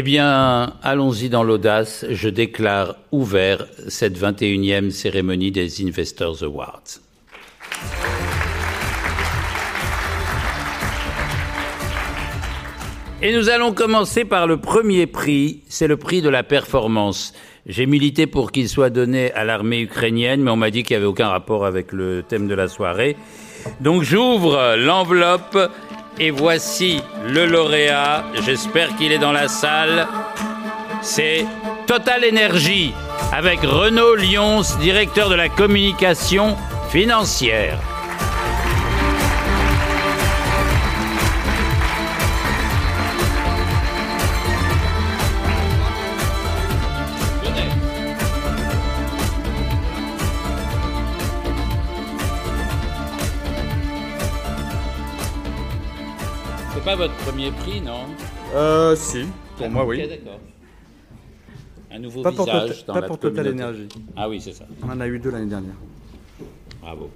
Eh 0.00 0.02
bien, 0.02 0.72
allons-y 0.82 1.28
dans 1.28 1.42
l'audace. 1.42 2.06
Je 2.08 2.30
déclare 2.30 2.96
ouvert 3.12 3.66
cette 3.86 4.18
21e 4.18 4.88
cérémonie 4.88 5.52
des 5.52 5.84
Investors 5.84 6.42
Awards. 6.42 6.80
Et 13.20 13.34
nous 13.34 13.50
allons 13.50 13.74
commencer 13.74 14.24
par 14.24 14.46
le 14.46 14.56
premier 14.56 15.06
prix, 15.06 15.64
c'est 15.68 15.86
le 15.86 15.98
prix 15.98 16.22
de 16.22 16.30
la 16.30 16.44
performance. 16.44 17.34
J'ai 17.66 17.84
milité 17.84 18.26
pour 18.26 18.52
qu'il 18.52 18.70
soit 18.70 18.88
donné 18.88 19.30
à 19.32 19.44
l'armée 19.44 19.82
ukrainienne, 19.82 20.40
mais 20.40 20.50
on 20.50 20.56
m'a 20.56 20.70
dit 20.70 20.82
qu'il 20.82 20.96
n'y 20.96 21.02
avait 21.02 21.10
aucun 21.10 21.28
rapport 21.28 21.66
avec 21.66 21.92
le 21.92 22.22
thème 22.26 22.48
de 22.48 22.54
la 22.54 22.68
soirée. 22.68 23.16
Donc 23.82 24.02
j'ouvre 24.02 24.76
l'enveloppe 24.76 25.58
et 26.18 26.30
voici 26.30 27.00
le 27.26 27.46
lauréat, 27.46 28.24
j'espère 28.44 28.96
qu'il 28.96 29.12
est 29.12 29.18
dans 29.18 29.32
la 29.32 29.48
salle, 29.48 30.06
c'est 31.02 31.46
Total 31.86 32.24
Energy. 32.24 32.92
avec 33.32 33.60
Renaud 33.60 34.16
Lyons, 34.16 34.62
directeur 34.80 35.28
de 35.28 35.34
la 35.34 35.48
communication 35.48 36.56
financière. 36.90 37.78
Pas 56.90 56.96
votre 56.96 57.14
premier 57.18 57.50
prix, 57.52 57.80
non 57.80 58.00
Euh, 58.54 58.96
si, 58.96 59.24
pour 59.56 59.70
moi, 59.70 59.82
Ok, 59.84 59.90
oui. 59.90 60.08
d'accord. 60.08 60.40
Un 61.92 61.98
nouveau 62.00 62.22
Pas 62.22 62.30
visage 62.30 62.84
dans 62.84 62.94
pas 62.94 63.00
la 63.00 63.06
pour 63.06 63.18
Total. 63.18 63.46
Energy. 63.48 63.88
Ah 64.16 64.28
oui, 64.28 64.40
c'est 64.40 64.52
ça. 64.52 64.64
On 64.82 64.90
en 64.90 65.00
a 65.00 65.06
eu 65.06 65.18
deux 65.20 65.30
l'année 65.30 65.46
dernière. 65.46 65.74
Bravo. 66.80 67.10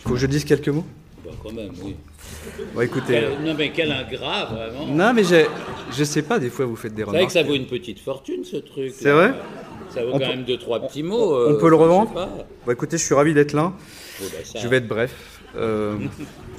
Faut 0.00 0.10
que 0.14 0.16
je 0.16 0.26
dise 0.26 0.44
quelques 0.44 0.68
mots? 0.68 0.84
Bon, 1.24 1.30
quand 1.42 1.52
même, 1.52 1.70
oui. 1.84 1.94
Bon, 2.74 2.80
écoutez. 2.80 3.18
euh, 3.18 3.30
Quel- 3.36 3.44
non, 3.46 3.54
mais 3.56 3.70
quel 3.70 3.92
ingrat, 3.92 4.46
vraiment. 4.46 4.86
Non, 4.86 5.12
mais 5.14 5.22
j'ai- 5.22 5.46
je 5.92 6.02
sais 6.04 6.22
pas, 6.22 6.40
des 6.40 6.50
fois 6.50 6.66
vous 6.66 6.74
faites 6.76 6.94
des 6.94 7.04
Vous 7.04 7.12
savez 7.12 7.24
que 7.26 7.30
remarques. 7.30 7.46
ça 7.46 7.48
vaut 7.48 7.54
une 7.54 7.66
petite 7.66 8.00
fortune, 8.00 8.44
ce 8.44 8.56
truc. 8.56 8.92
C'est 8.96 9.12
vrai? 9.12 9.32
Ça 9.90 10.02
vaut 10.04 10.08
On 10.08 10.12
quand 10.14 10.18
peut- 10.18 10.26
même 10.26 10.44
deux, 10.44 10.58
trois 10.58 10.80
petits 10.80 11.04
mots. 11.04 11.34
On 11.36 11.52
euh, 11.52 11.58
peut 11.58 11.68
le 11.70 11.76
revendre? 11.76 12.12
Bon, 12.66 12.72
écoutez, 12.72 12.98
je 12.98 13.04
suis 13.04 13.14
ravi 13.14 13.32
d'être 13.32 13.52
là. 13.52 13.72
Bon, 14.20 14.26
bah, 14.32 14.38
ça- 14.44 14.58
Je 14.58 14.66
vais 14.66 14.78
être 14.78 14.88
bref. 14.88 15.14
Euh, 15.54 15.96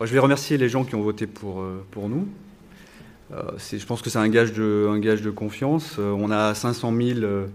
je 0.00 0.12
vais 0.12 0.18
remercier 0.18 0.58
les 0.58 0.68
gens 0.68 0.84
qui 0.84 0.94
ont 0.94 1.02
voté 1.02 1.26
pour, 1.26 1.60
euh, 1.60 1.84
pour 1.90 2.08
nous. 2.08 2.26
Euh, 3.32 3.42
je 3.58 3.84
pense 3.86 4.02
que 4.02 4.10
c'est 4.10 4.18
un 4.18 4.28
gage 4.28 4.52
de, 4.52 4.86
un 4.90 4.98
gage 4.98 5.22
de 5.22 5.30
confiance. 5.30 5.96
Euh, 5.98 6.12
on 6.16 6.30
a 6.30 6.54
500 6.54 6.92
000 6.94 7.20
euh, 7.20 7.46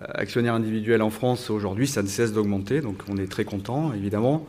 actionnaires 0.00 0.54
individuels 0.54 1.02
en 1.02 1.10
France 1.10 1.50
aujourd'hui, 1.50 1.86
ça 1.86 2.02
ne 2.02 2.08
cesse 2.08 2.32
d'augmenter, 2.32 2.80
donc 2.80 2.96
on 3.08 3.16
est 3.16 3.30
très 3.30 3.44
content, 3.44 3.92
évidemment. 3.94 4.46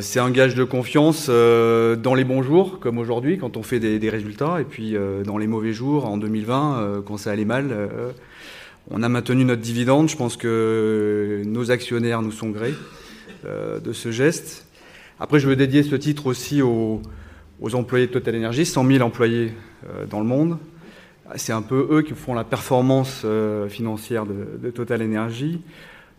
C'est 0.00 0.18
un 0.18 0.32
gage 0.32 0.56
de 0.56 0.64
confiance 0.64 1.28
dans 1.28 2.14
les 2.16 2.24
bons 2.24 2.42
jours, 2.42 2.80
comme 2.80 2.98
aujourd'hui, 2.98 3.38
quand 3.38 3.56
on 3.56 3.62
fait 3.62 3.78
des, 3.78 4.10
résultats, 4.10 4.60
et 4.60 4.64
puis 4.64 4.96
dans 5.24 5.38
les 5.38 5.46
mauvais 5.46 5.72
jours, 5.72 6.06
en 6.06 6.16
2020, 6.16 6.78
euh, 6.80 7.00
quand 7.00 7.16
ça 7.16 7.30
allait 7.30 7.44
mal. 7.44 7.72
on 8.90 9.04
a 9.04 9.08
maintenu 9.08 9.44
notre 9.44 9.62
dividende. 9.62 10.08
Je 10.08 10.16
pense 10.16 10.36
que 10.36 11.42
nos 11.46 11.70
actionnaires 11.70 12.22
nous 12.22 12.32
sont 12.32 12.50
grés 12.50 12.74
de 13.44 13.92
ce 13.92 14.10
geste. 14.10 14.66
Après, 15.22 15.38
je 15.38 15.46
veux 15.46 15.54
dédier 15.54 15.84
ce 15.84 15.94
titre 15.94 16.26
aussi 16.26 16.62
aux, 16.62 17.00
employés 17.74 18.08
de 18.08 18.12
Total 18.12 18.34
Energy, 18.34 18.66
100 18.66 18.84
000 18.84 19.04
employés 19.04 19.52
euh, 19.88 20.04
dans 20.04 20.18
le 20.18 20.26
monde. 20.26 20.58
C'est 21.36 21.52
un 21.52 21.62
peu 21.62 21.86
eux 21.92 22.02
qui 22.02 22.12
font 22.14 22.34
la 22.34 22.42
performance 22.42 23.22
euh, 23.24 23.68
financière 23.68 24.26
de, 24.26 24.70
Total 24.70 25.00
Energy. 25.00 25.60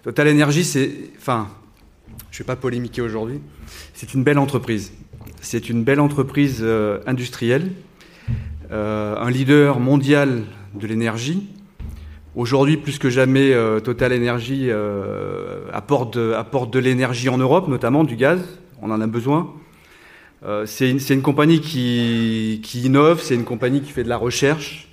Total 0.03 0.29
Energy, 0.29 0.63
c'est, 0.63 0.89
enfin, 1.17 1.49
je 2.31 2.37
ne 2.37 2.43
vais 2.45 2.47
pas 2.47 2.55
polémiquer 2.55 3.01
aujourd'hui, 3.01 3.41
c'est 3.93 4.13
une 4.13 4.23
belle 4.23 4.39
entreprise. 4.39 4.93
C'est 5.41 5.69
une 5.69 5.83
belle 5.83 5.99
entreprise 5.99 6.59
euh, 6.61 7.01
industrielle, 7.05 7.73
un 8.71 9.29
leader 9.29 9.81
mondial 9.81 10.43
de 10.75 10.87
l'énergie. 10.87 11.49
Aujourd'hui, 12.35 12.77
plus 12.77 12.99
que 12.99 13.09
jamais, 13.09 13.53
Total 13.83 14.13
Energy 14.13 14.71
apporte, 15.71 16.17
apporte 16.17 16.73
de 16.73 16.79
l'énergie 16.79 17.29
en 17.29 17.37
Europe, 17.37 17.67
notamment 17.67 18.05
du 18.05 18.15
gaz. 18.15 18.39
On 18.83 18.91
en 18.91 18.99
a 18.99 19.07
besoin. 19.07 19.53
Euh, 20.45 20.65
c'est 20.65 20.89
une, 20.89 21.21
compagnie 21.21 21.61
qui, 21.61 22.59
qui 22.63 22.81
innove, 22.81 23.21
c'est 23.21 23.33
une 23.33 23.45
compagnie 23.45 23.81
qui 23.81 23.91
fait 23.91 24.03
de 24.03 24.09
la 24.09 24.17
recherche, 24.17 24.89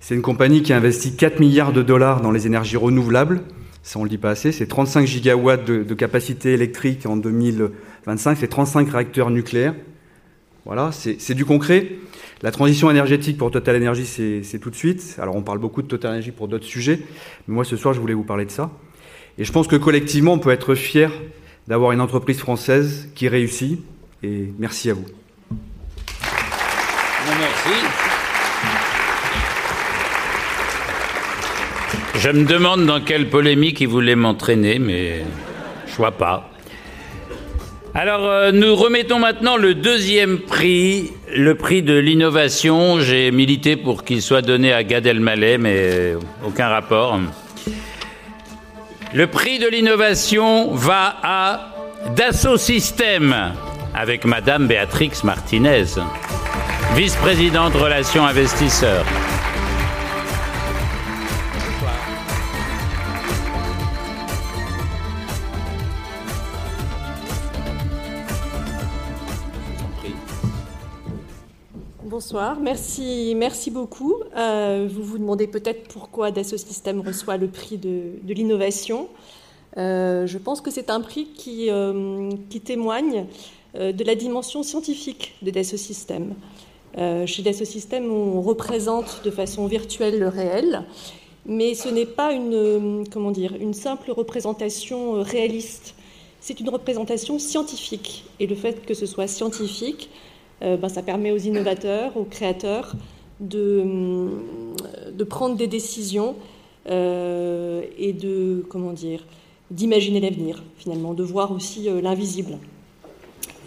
c'est 0.00 0.14
une 0.14 0.22
compagnie 0.22 0.62
qui 0.62 0.72
a 0.72 0.78
investi 0.78 1.14
4 1.14 1.40
milliards 1.40 1.74
de 1.74 1.82
dollars 1.82 2.22
dans 2.22 2.30
les 2.30 2.46
énergies 2.46 2.78
renouvelables. 2.78 3.42
Ça, 3.82 3.98
on 3.98 4.04
le 4.04 4.08
dit 4.08 4.16
pas 4.16 4.30
assez. 4.30 4.50
C'est 4.50 4.66
35 4.66 5.06
gigawatts 5.06 5.66
de, 5.66 5.82
de 5.82 5.94
capacité 5.94 6.54
électrique 6.54 7.04
en 7.04 7.18
2025. 7.18 8.38
C'est 8.40 8.48
35 8.48 8.88
réacteurs 8.88 9.28
nucléaires. 9.28 9.74
Voilà, 10.64 10.90
c'est 10.92 11.34
du 11.34 11.44
concret. 11.44 11.90
La 12.40 12.50
transition 12.50 12.90
énergétique 12.90 13.36
pour 13.36 13.50
Total 13.50 13.76
Energy, 13.76 14.06
c'est 14.42 14.58
tout 14.58 14.70
de 14.70 14.74
suite. 14.74 15.16
Alors, 15.18 15.36
on 15.36 15.42
parle 15.42 15.58
beaucoup 15.58 15.82
de 15.82 15.86
Total 15.86 16.12
Energy 16.12 16.30
pour 16.30 16.48
d'autres 16.48 16.64
sujets, 16.64 17.00
mais 17.46 17.54
moi, 17.54 17.64
ce 17.64 17.76
soir, 17.76 17.92
je 17.92 18.00
voulais 18.00 18.14
vous 18.14 18.24
parler 18.24 18.46
de 18.46 18.50
ça. 18.50 18.70
Et 19.36 19.44
je 19.44 19.52
pense 19.52 19.66
que 19.66 19.76
collectivement, 19.76 20.32
on 20.32 20.38
peut 20.38 20.50
être 20.50 20.74
fier 20.74 21.12
d'avoir 21.68 21.92
une 21.92 22.00
entreprise 22.00 22.38
française 22.38 23.08
qui 23.14 23.28
réussit. 23.28 23.80
Et 24.22 24.48
merci 24.58 24.90
à 24.90 24.94
vous. 24.94 25.04
Je 32.16 32.30
me 32.30 32.44
demande 32.44 32.86
dans 32.86 33.00
quelle 33.00 33.28
polémique 33.28 33.80
il 33.80 33.88
voulait 33.88 34.16
m'entraîner, 34.16 34.78
mais 34.78 35.24
je 35.86 35.96
vois 35.96 36.12
pas. 36.12 36.50
Alors, 37.96 38.26
euh, 38.26 38.50
nous 38.50 38.74
remettons 38.74 39.20
maintenant 39.20 39.56
le 39.56 39.74
deuxième 39.74 40.38
prix, 40.38 41.12
le 41.32 41.54
prix 41.54 41.82
de 41.82 41.94
l'innovation. 41.94 42.98
J'ai 42.98 43.30
milité 43.30 43.76
pour 43.76 44.04
qu'il 44.04 44.20
soit 44.20 44.42
donné 44.42 44.72
à 44.72 44.82
Gad 44.82 45.06
Elmaleh, 45.06 45.58
mais 45.58 46.14
aucun 46.44 46.68
rapport. 46.68 47.20
Le 49.14 49.28
prix 49.28 49.60
de 49.60 49.68
l'innovation 49.68 50.72
va 50.74 51.14
à 51.22 51.68
Dassault 52.16 52.56
Systèmes 52.56 53.54
avec 53.94 54.24
Madame 54.24 54.66
Béatrix 54.66 55.12
Martinez, 55.22 55.84
vice-présidente 56.96 57.74
relations 57.74 58.26
investisseurs. 58.26 59.06
Merci, 72.60 73.34
merci 73.36 73.70
beaucoup. 73.70 74.16
Euh, 74.36 74.88
vous 74.90 75.04
vous 75.04 75.18
demandez 75.18 75.46
peut-être 75.46 75.86
pourquoi 75.88 76.32
Dassault 76.32 76.56
Systèmes 76.56 77.00
reçoit 77.00 77.36
le 77.36 77.46
prix 77.46 77.78
de, 77.78 78.14
l'innovation. 78.26 79.08
Euh, 79.76 80.26
je 80.26 80.38
pense 80.38 80.60
que 80.60 80.72
c'est 80.72 80.90
un 80.90 81.00
prix 81.00 81.26
qui, 81.26 81.70
euh, 81.70 82.30
témoigne 82.64 83.26
de 83.74 84.04
la 84.04 84.14
dimension 84.14 84.62
scientifique 84.62 85.34
de 85.42 85.50
Dassault 85.50 85.76
Systèmes. 85.76 86.34
Chez 86.96 87.42
Dassault 87.42 87.64
Systèmes, 87.64 88.10
on 88.10 88.40
représente 88.40 89.22
de 89.24 89.30
façon 89.30 89.66
virtuelle 89.66 90.20
le 90.20 90.28
réel, 90.28 90.84
mais 91.44 91.74
ce 91.74 91.88
n'est 91.88 92.06
pas 92.06 92.32
une, 92.32 93.04
comment 93.12 93.32
dire, 93.32 93.54
une 93.60 93.74
simple 93.74 94.12
représentation 94.12 95.22
réaliste. 95.22 95.94
C'est 96.40 96.60
une 96.60 96.68
représentation 96.68 97.40
scientifique. 97.40 98.24
Et 98.38 98.46
le 98.46 98.54
fait 98.54 98.86
que 98.86 98.94
ce 98.94 99.06
soit 99.06 99.26
scientifique, 99.26 100.08
ben, 100.60 100.88
ça 100.88 101.02
permet 101.02 101.30
aux 101.30 101.38
innovateurs, 101.38 102.16
aux 102.16 102.24
créateurs 102.24 102.94
de, 103.40 103.80
hum, 103.82 104.30
de 105.12 105.24
prendre 105.24 105.56
des 105.56 105.66
décisions 105.66 106.36
euh, 106.88 107.82
et 107.98 108.12
de, 108.12 108.64
comment 108.68 108.92
dire, 108.92 109.24
d'imaginer 109.70 110.20
l'avenir, 110.20 110.62
finalement, 110.76 111.14
de 111.14 111.22
voir 111.22 111.52
aussi 111.52 111.88
euh, 111.88 112.00
l'invisible. 112.00 112.58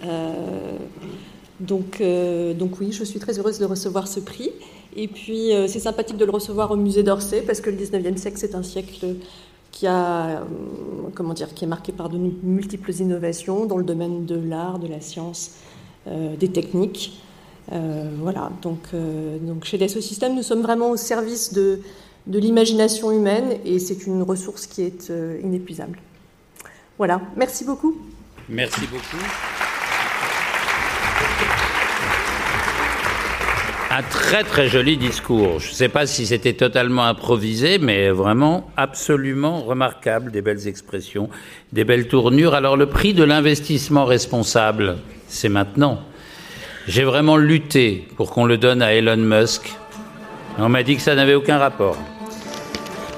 Euh, 0.05 0.77
donc, 1.59 2.01
euh, 2.01 2.53
donc 2.53 2.79
oui, 2.79 2.91
je 2.91 3.03
suis 3.03 3.19
très 3.19 3.39
heureuse 3.39 3.59
de 3.59 3.65
recevoir 3.65 4.07
ce 4.07 4.19
prix. 4.19 4.51
Et 4.95 5.07
puis, 5.07 5.53
euh, 5.53 5.67
c'est 5.67 5.79
sympathique 5.79 6.17
de 6.17 6.25
le 6.25 6.31
recevoir 6.31 6.71
au 6.71 6.75
musée 6.75 7.03
d'Orsay, 7.03 7.41
parce 7.41 7.61
que 7.61 7.69
le 7.69 7.77
19e 7.77 8.17
siècle, 8.17 8.37
c'est 8.37 8.55
un 8.55 8.63
siècle 8.63 9.15
qui, 9.71 9.87
a, 9.87 10.27
euh, 10.27 10.43
comment 11.15 11.33
dire, 11.33 11.53
qui 11.53 11.65
est 11.65 11.67
marqué 11.67 11.91
par 11.91 12.09
de 12.09 12.17
multiples 12.43 12.91
innovations 12.91 13.65
dans 13.65 13.77
le 13.77 13.83
domaine 13.83 14.25
de 14.25 14.35
l'art, 14.35 14.79
de 14.79 14.87
la 14.87 15.01
science, 15.01 15.55
euh, 15.55 15.86
des 16.39 16.47
techniques. 16.49 17.21
Euh, 17.73 18.09
voilà, 18.19 18.49
donc, 18.61 18.79
euh, 18.93 19.37
donc 19.39 19.65
chez 19.65 19.77
Dassault 19.77 20.01
Systèmes, 20.01 20.35
nous 20.35 20.43
sommes 20.43 20.61
vraiment 20.61 20.89
au 20.89 20.97
service 20.97 21.53
de, 21.53 21.81
de 22.25 22.39
l'imagination 22.39 23.11
humaine 23.11 23.57
et 23.65 23.79
c'est 23.79 24.07
une 24.07 24.23
ressource 24.23 24.67
qui 24.67 24.83
est 24.83 25.09
euh, 25.09 25.39
inépuisable. 25.43 25.99
Voilà, 26.97 27.21
merci 27.35 27.65
beaucoup. 27.65 27.97
Merci 28.49 28.87
beaucoup. 28.87 29.56
Un 33.97 34.03
très 34.03 34.43
très 34.43 34.69
joli 34.69 34.95
discours. 34.95 35.59
Je 35.59 35.69
ne 35.69 35.73
sais 35.73 35.89
pas 35.89 36.05
si 36.05 36.27
c'était 36.27 36.53
totalement 36.53 37.05
improvisé, 37.05 37.79
mais 37.79 38.11
vraiment 38.11 38.69
absolument 38.77 39.63
remarquable. 39.63 40.29
Des 40.29 40.43
belles 40.43 40.67
expressions, 40.67 41.29
des 41.73 41.83
belles 41.83 42.07
tournures. 42.07 42.53
Alors 42.53 42.77
le 42.77 42.85
prix 42.85 43.15
de 43.15 43.23
l'investissement 43.23 44.05
responsable, 44.05 44.97
c'est 45.27 45.49
maintenant. 45.49 45.99
J'ai 46.87 47.05
vraiment 47.05 47.37
lutté 47.37 48.07
pour 48.17 48.29
qu'on 48.29 48.45
le 48.45 48.59
donne 48.59 48.83
à 48.83 48.93
Elon 48.93 49.17
Musk. 49.17 49.73
On 50.59 50.69
m'a 50.69 50.83
dit 50.83 50.97
que 50.97 51.01
ça 51.01 51.15
n'avait 51.15 51.33
aucun 51.33 51.57
rapport. 51.57 51.97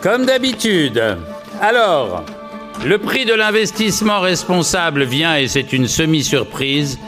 Comme 0.01 0.25
d'habitude. 0.25 1.03
Alors, 1.59 2.23
le 2.85 2.97
prix 2.99 3.25
de 3.25 3.33
l'investissement 3.33 4.21
responsable 4.21 5.03
vient, 5.03 5.35
et 5.35 5.49
c'est 5.49 5.73
une 5.73 5.89
semi-surprise, 5.89 6.99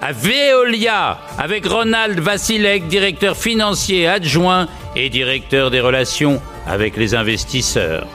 à 0.00 0.12
Veolia, 0.12 1.18
avec 1.38 1.66
Ronald 1.66 2.20
Vassilek, 2.20 2.86
directeur 2.86 3.36
financier 3.36 4.06
adjoint 4.06 4.68
et 4.94 5.10
directeur 5.10 5.70
des 5.70 5.80
relations 5.80 6.40
avec 6.66 6.96
les 6.96 7.14
investisseurs. 7.14 8.06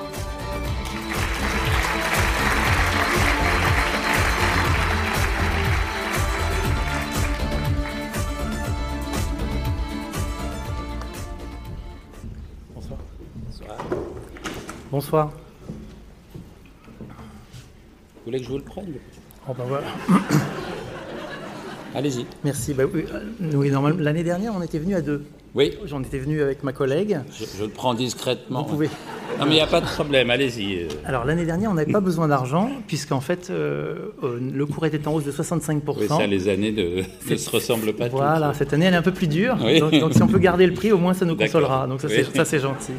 Bonsoir. 12.73 12.97
Bonsoir. 14.91 15.31
Vous 16.99 18.25
voulez 18.25 18.39
que 18.39 18.45
je 18.45 18.49
vous 18.49 18.57
le 18.57 18.63
prenne? 18.63 18.93
Oh 19.49 19.53
ben 19.53 19.65
voilà. 19.65 19.87
Allez-y. 21.95 22.25
Merci. 22.43 22.73
Bah 22.73 22.83
oui, 22.91 23.05
euh, 23.13 23.51
oui, 23.55 23.71
l'année 23.99 24.23
dernière, 24.23 24.53
on 24.57 24.61
était 24.61 24.79
venu 24.79 24.95
à 24.95 25.01
deux. 25.01 25.23
Oui, 25.55 25.71
J'en 25.85 26.01
étais 26.01 26.17
venu 26.17 26.41
avec 26.41 26.63
ma 26.63 26.73
collègue. 26.73 27.19
je, 27.31 27.45
je 27.59 27.63
le 27.63 27.69
prends 27.69 27.93
discrètement. 27.93 28.63
Vous 28.63 28.69
pouvez. 28.69 28.87
Non, 29.39 29.45
mais 29.45 29.51
il 29.51 29.55
n'y 29.55 29.61
a 29.61 29.67
pas 29.67 29.81
de 29.81 29.85
problème, 29.85 30.31
allez-y. 30.31 30.87
Alors 31.05 31.25
l'année 31.25 31.45
dernière, 31.45 31.69
on 31.69 31.75
n'avait 31.75 31.91
pas 31.91 31.99
besoin 31.99 32.27
d'argent 32.27 32.71
puisqu'en 32.87 33.21
fait, 33.21 33.49
euh, 33.51 34.07
euh, 34.23 34.39
le 34.51 34.65
cours 34.65 34.83
était 34.87 35.07
en 35.07 35.13
hausse 35.13 35.25
de 35.25 35.31
65%. 35.31 35.81
Oui, 35.99 36.07
ça, 36.07 36.25
les 36.25 36.49
années 36.49 36.71
de- 36.71 37.03
ne 37.29 37.35
se 37.35 37.49
ressemblent 37.51 37.93
pas 37.93 38.07
Voilà, 38.07 38.47
toutes. 38.49 38.57
cette 38.57 38.73
année, 38.73 38.85
elle 38.85 38.95
est 38.95 38.97
un 38.97 39.03
peu 39.03 39.13
plus 39.13 39.27
dure. 39.27 39.55
Oui. 39.63 39.79
Donc, 39.79 39.91
donc, 39.99 40.13
si 40.15 40.23
on 40.23 40.27
peut 40.27 40.39
garder 40.39 40.65
le 40.65 40.73
prix, 40.73 40.91
au 40.91 40.97
moins 40.97 41.13
ça 41.13 41.25
nous 41.25 41.35
consolera. 41.35 41.85
Donc 41.85 42.01
ça, 42.01 42.07
Oui. 42.07 42.25
c'est 42.45 42.59
gentil. 42.59 42.93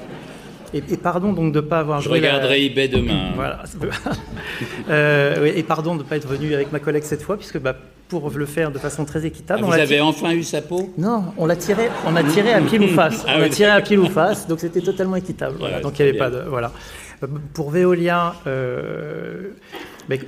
Et, 0.72 0.78
et 0.78 0.96
pardon 0.96 1.32
donc 1.32 1.52
de 1.52 1.60
ne 1.60 1.66
pas 1.66 1.80
avoir 1.80 2.00
Je 2.00 2.08
joué 2.08 2.20
la- 2.20 2.28
regarderai 2.34 2.64
eBay 2.66 2.86
demain. 2.86 3.32
Voilà. 3.34 3.64
Euh, 4.90 5.52
et 5.54 5.62
pardon 5.64 5.94
de 5.96 6.02
ne 6.02 6.08
pas 6.08 6.16
être 6.16 6.28
venu 6.28 6.54
avec 6.54 6.70
ma 6.72 6.78
collègue 6.78 7.02
cette 7.04 7.22
fois, 7.22 7.36
puisque 7.36 7.58
bah, 7.58 7.74
pour 8.20 8.30
le 8.30 8.46
faire 8.46 8.70
de 8.70 8.78
façon 8.78 9.04
très 9.04 9.20
Ah, 9.22 9.26
équitable, 9.26 9.64
on 9.64 9.66
vous 9.66 9.72
avez 9.72 9.86
tiré- 9.86 10.00
enfin 10.00 10.32
eu 10.32 10.42
sa 10.42 10.62
peau? 10.62 10.92
Non, 10.98 11.24
on 11.36 11.46
l'a 11.46 11.56
tiré, 11.56 11.88
on 12.06 12.14
a 12.16 12.22
tiré 12.24 12.52
à 12.52 12.60
pile 12.60 12.82
ou 12.82 12.88
face. 12.94 13.24
Ah 13.26 13.36
on 13.38 13.42
a 13.42 13.48
tiré 13.48 13.70
à 13.70 13.80
pile 13.80 13.98
ou 14.00 14.06
face, 14.08 14.46
donc 14.46 14.60
c'était 14.60 14.80
totalement 14.80 15.16
équitable. 15.16 15.56
Voilà, 15.58 15.80
donc 15.80 15.98
il 15.98 16.02
n'y 16.02 16.08
avait 16.10 16.18
bien. 16.18 16.30
pas 16.30 16.36
de 16.36 16.48
voilà. 16.48 16.72
Pour 17.54 17.70
Veolia, 17.70 18.34
euh, 18.46 19.50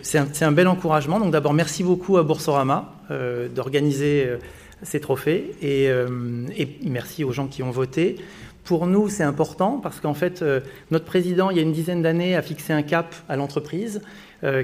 c'est 0.02 0.42
un, 0.42 0.52
bel 0.52 0.68
encouragement. 0.68 1.20
Donc 1.20 1.32
d'abord, 1.32 1.52
merci 1.52 1.82
beaucoup 1.82 2.16
à 2.16 2.22
Boursorama 2.22 2.92
euh, 3.10 3.48
d'organiser 3.48 4.24
euh, 4.26 4.36
ces 4.82 5.00
trophées 5.00 5.52
et, 5.60 5.88
euh, 5.88 6.08
et 6.56 6.78
merci 6.84 7.24
aux 7.24 7.32
gens 7.32 7.46
qui 7.46 7.62
ont 7.62 7.70
voté. 7.70 8.16
Pour 8.64 8.86
nous, 8.86 9.08
c'est 9.08 9.22
important 9.22 9.78
parce 9.80 10.00
qu'en 10.00 10.14
fait, 10.14 10.44
notre 10.90 11.04
président, 11.04 11.50
il 11.50 11.56
y 11.56 11.60
a 11.60 11.62
une 11.62 11.72
dizaine 11.72 12.02
d'années, 12.02 12.34
a 12.34 12.42
fixé 12.42 12.72
un 12.72 12.82
cap 12.82 13.14
à 13.28 13.36
l'entreprise 13.36 14.00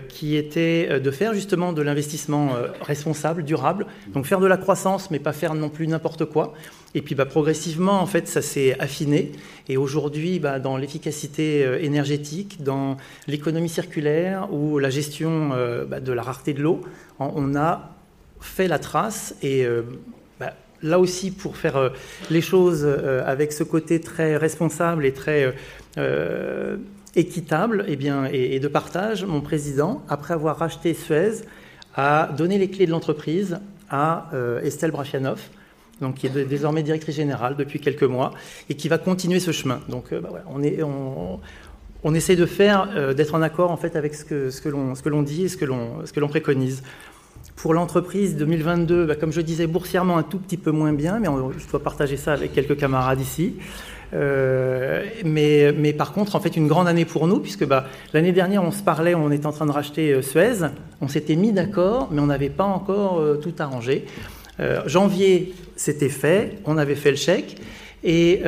qui 0.01 0.37
était 0.37 0.88
euh, 0.90 1.01
de 1.01 1.11
faire 1.11 1.35
justement 1.35 1.73
de 1.73 1.83
l'investissement 1.83 2.55
euh, 2.55 2.68
responsable, 2.83 3.42
durable. 3.45 3.87
Donc 4.14 4.27
faire 4.27 4.40
de 4.40 4.47
la 4.47 4.57
croissance, 4.57 5.11
mais 5.11 5.18
pas 5.18 5.33
faire 5.33 5.55
non 5.55 5.68
plus 5.68 5.87
n'importe 5.87 6.25
quoi. 6.27 6.55
Et 6.95 7.03
puis 7.03 7.14
bah, 7.14 7.25
progressivement, 7.27 8.01
en 8.01 8.07
fait, 8.07 8.29
ça 8.29 8.42
s'est 8.42 8.79
affiné. 8.79 9.33
Et 9.68 9.77
aujourd'hui, 9.77 10.38
bah, 10.38 10.59
dans 10.59 10.77
l'efficacité 10.77 11.64
euh, 11.64 11.79
énergétique, 11.83 12.62
dans 12.62 12.97
l'économie 13.27 13.68
circulaire 13.71 14.53
ou 14.53 14.79
la 14.79 14.90
gestion 14.90 15.51
euh, 15.53 15.85
bah, 15.85 16.01
de 16.01 16.12
la 16.12 16.23
rareté 16.23 16.53
de 16.53 16.62
l'eau, 16.62 16.81
on- 17.18 17.55
a 17.57 17.90
fait 18.40 18.66
la 18.68 18.79
trace 18.81 19.35
et 19.42 19.64
euh, 19.64 19.83
là 20.83 20.99
aussi 20.99 21.31
pour 21.31 21.57
faire 21.57 21.77
euh, 21.77 21.90
les 22.29 22.40
choses 22.40 22.83
euh, 22.85 23.23
avec 23.25 23.53
ce 23.53 23.62
côté 23.62 24.01
très 24.01 24.37
responsable 24.37 25.07
et 25.07 25.12
très 25.12 25.45
euh, 25.45 25.53
euh, 25.99 26.77
équitable 27.14 27.85
et, 27.88 27.96
bien, 27.96 28.25
et, 28.25 28.59
de 28.61 28.68
partage, 28.68 29.25
mon 29.25 29.40
président, 29.40 30.03
après 30.09 30.35
avoir 30.35 30.57
racheté 30.59 30.94
Suez, 30.94 31.42
a 31.94 32.31
donné 32.37 32.59
les 32.59 32.70
clés 32.70 32.87
de 32.87 32.90
l'entreprise 32.90 33.59
à 33.90 34.31
euh, 34.33 34.61
Estelle 34.62 34.90
Brachianoff, 34.92 35.51
donc 36.01 36.14
qui 36.16 36.27
est 36.27 36.44
désormais 36.46 36.83
directrice 36.83 37.14
générale 37.16 37.55
depuis 37.57 37.81
quelques 37.81 38.03
mois 38.03 38.33
et 38.70 38.75
qui 38.75 38.88
va 38.88 38.96
continuer 38.98 39.40
ce 39.40 39.51
chemin. 39.53 39.81
Donc 39.88 40.07
euh, 40.12 40.20
bah, 40.20 40.29
voilà, 40.31 40.44
on 40.48 40.62
est 40.62 40.83
on, 40.83 41.38
on 42.03 42.14
essaie 42.14 42.35
de 42.37 42.46
faire, 42.46 42.88
euh, 42.96 43.12
d'être 43.12 43.35
en 43.35 43.42
accord 43.42 43.70
en 43.70 43.77
fait 43.77 43.94
avec 43.94 44.14
ce 44.14 44.25
que, 44.25 44.51
ce 44.51 44.61
que 44.62 45.09
l'on 45.09 45.22
dit 45.22 45.44
et 45.44 45.48
ce 45.48 45.57
que 45.59 45.64
l'on 46.20 46.29
préconise. 46.29 46.83
Pour 47.57 47.75
l'entreprise 47.75 48.37
2022, 48.37 49.05
bah, 49.07 49.14
comme 49.14 49.33
je 49.33 49.40
disais, 49.42 49.66
boursièrement 49.66 50.16
un 50.16 50.22
tout 50.22 50.38
petit 50.38 50.57
peu 50.57 50.70
moins 50.70 50.92
bien, 50.94 51.20
mais 51.20 51.29
on- 51.29 51.53
je 51.53 51.68
dois 51.68 51.83
partager 51.83 52.16
ça 52.16 52.33
avec 52.33 52.53
quelques 52.55 52.77
camarades 52.79 53.20
ici. 53.20 53.55
Euh, 54.14 55.05
mais, 55.25 55.92
par 55.92 56.12
contre, 56.12 56.37
en 56.37 56.40
fait, 56.40 56.57
une 56.57 56.68
grande 56.68 56.88
année 56.88 57.05
pour 57.05 57.27
nous, 57.27 57.40
puisque 57.40 57.66
bah, 57.66 57.87
l'année 58.12 58.33
dernière, 58.33 58.62
on 58.62 58.70
se 58.70 58.83
parlait, 58.83 59.14
on 59.14 59.31
était 59.31 59.46
en 59.46 59.53
train 59.53 59.66
de 59.66 59.72
racheter 59.72 60.12
euh, 60.12 60.22
Suez, 60.22 60.66
on 61.01 61.09
s'était 61.09 61.37
mis 61.37 61.53
d'accord, 61.53 62.09
mais 62.11 62.20
on 62.20 62.27
n'avait 62.27 62.51
pas 62.51 62.64
encore 62.64 63.20
euh, 63.20 63.37
tout 63.37 63.55
arrangé. 63.59 64.05
Janvier, 64.87 65.55
c'était 65.75 66.11
fait, 66.11 66.59
on 66.66 66.79
avait 66.79 66.94
fait 66.94 67.11
le 67.11 67.16
chèque. 67.16 67.57
Et, 68.05 68.42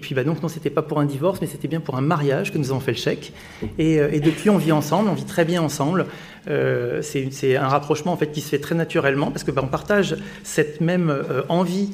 puis, 0.00 0.14
bah, 0.14 0.22
donc, 0.22 0.40
non, 0.40 0.48
c'était 0.48 0.70
pas 0.70 0.82
pour 0.82 1.00
un 1.00 1.06
divorce, 1.06 1.40
mais 1.40 1.48
c'était 1.48 1.66
bien 1.66 1.80
pour 1.80 1.96
un 1.96 2.00
mariage 2.02 2.52
que 2.52 2.58
nous 2.58 2.70
avons 2.70 2.78
fait 2.78 2.92
le 2.92 2.98
chèque. 2.98 3.32
Et, 3.78 4.20
depuis, 4.20 4.48
on 4.48 4.58
vit 4.58 4.70
ensemble, 4.70 5.08
on 5.08 5.14
vit 5.14 5.24
très 5.24 5.44
bien 5.44 5.60
ensemble. 5.60 6.06
C'est 6.46 7.56
un 7.56 7.66
rapprochement 7.66 8.12
en 8.12 8.16
fait 8.16 8.30
qui 8.30 8.42
se 8.42 8.48
fait 8.48 8.60
très 8.60 8.76
naturellement 8.76 9.32
parce 9.32 9.42
que 9.42 9.50
bah, 9.50 9.62
on 9.64 9.68
partage 9.68 10.16
cette 10.44 10.80
même 10.80 11.12
envie 11.48 11.90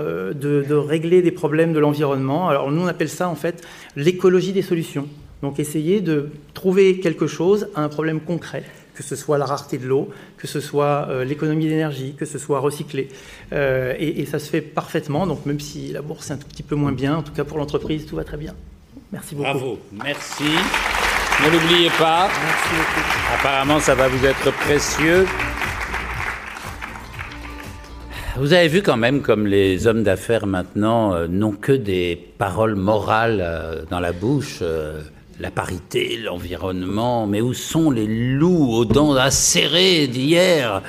de, 0.00 0.64
de 0.68 0.74
régler 0.74 1.22
des 1.22 1.30
problèmes 1.32 1.72
de 1.72 1.78
l'environnement. 1.78 2.48
Alors 2.48 2.70
nous, 2.70 2.82
on 2.82 2.86
appelle 2.86 3.08
ça 3.08 3.28
en 3.28 3.34
fait 3.34 3.66
l'écologie 3.96 4.52
des 4.52 4.62
solutions. 4.62 5.08
Donc 5.42 5.58
essayer 5.58 6.00
de 6.00 6.30
trouver 6.54 7.00
quelque 7.00 7.26
chose 7.26 7.68
à 7.74 7.82
un 7.82 7.88
problème 7.88 8.20
concret, 8.20 8.64
que 8.94 9.02
ce 9.02 9.14
soit 9.14 9.36
la 9.36 9.44
rareté 9.44 9.76
de 9.76 9.86
l'eau, 9.86 10.08
que 10.38 10.46
ce 10.46 10.60
soit 10.60 11.08
euh, 11.10 11.24
l'économie 11.24 11.66
d'énergie, 11.68 12.14
que 12.18 12.24
ce 12.24 12.38
soit 12.38 12.60
recyclé. 12.60 13.08
Euh, 13.52 13.94
et, 13.98 14.22
et 14.22 14.26
ça 14.26 14.38
se 14.38 14.48
fait 14.48 14.62
parfaitement. 14.62 15.26
Donc 15.26 15.44
même 15.44 15.60
si 15.60 15.92
la 15.92 16.00
bourse 16.00 16.30
est 16.30 16.34
un 16.34 16.38
tout 16.38 16.48
petit 16.48 16.62
peu 16.62 16.76
moins 16.76 16.92
bien, 16.92 17.16
en 17.16 17.22
tout 17.22 17.32
cas 17.32 17.44
pour 17.44 17.58
l'entreprise, 17.58 18.06
tout 18.06 18.16
va 18.16 18.24
très 18.24 18.38
bien. 18.38 18.54
Merci 19.12 19.34
beaucoup. 19.34 19.50
Bravo, 19.50 19.78
merci. 19.92 20.44
Ne 21.44 21.50
l'oubliez 21.50 21.90
pas. 21.98 22.28
Merci 22.28 22.68
beaucoup. 22.70 23.06
Apparemment, 23.38 23.80
ça 23.80 23.94
va 23.94 24.08
vous 24.08 24.24
être 24.24 24.50
précieux. 24.64 25.26
Vous 28.36 28.52
avez 28.52 28.66
vu 28.66 28.82
quand 28.82 28.96
même 28.96 29.22
comme 29.22 29.46
les 29.46 29.86
hommes 29.86 30.02
d'affaires 30.02 30.48
maintenant 30.48 31.14
euh, 31.14 31.28
n'ont 31.28 31.52
que 31.52 31.70
des 31.70 32.18
paroles 32.36 32.74
morales 32.74 33.40
euh, 33.40 33.82
dans 33.90 34.00
la 34.00 34.10
bouche. 34.10 34.58
euh, 34.60 35.00
la 35.38 35.52
parité, 35.52 36.18
l'environnement, 36.22 37.26
mais 37.26 37.40
où 37.40 37.54
sont 37.54 37.90
les 37.90 38.06
loups 38.06 38.72
aux 38.72 38.84
dents 38.84 39.14
acérées 39.14 40.08
d'hier? 40.08 40.82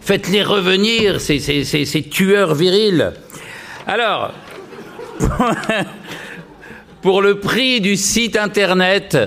Faites-les 0.00 0.42
revenir, 0.42 1.20
ces, 1.20 2.06
tueurs 2.10 2.54
virils. 2.54 3.12
Alors, 3.86 4.32
pour 7.02 7.20
le 7.20 7.40
prix 7.40 7.82
du 7.82 7.96
site 7.96 8.38
internet, 8.38 9.18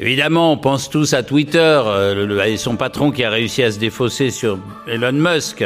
évidemment, 0.00 0.52
on 0.52 0.56
pense 0.56 0.90
tous 0.90 1.14
à 1.14 1.22
Twitter 1.22 1.80
et 2.44 2.56
son 2.56 2.74
patron 2.74 3.12
qui 3.12 3.22
a 3.22 3.30
réussi 3.30 3.62
à 3.62 3.70
se 3.70 3.78
défausser 3.78 4.30
sur 4.30 4.58
Elon 4.88 5.12
Musk. 5.12 5.64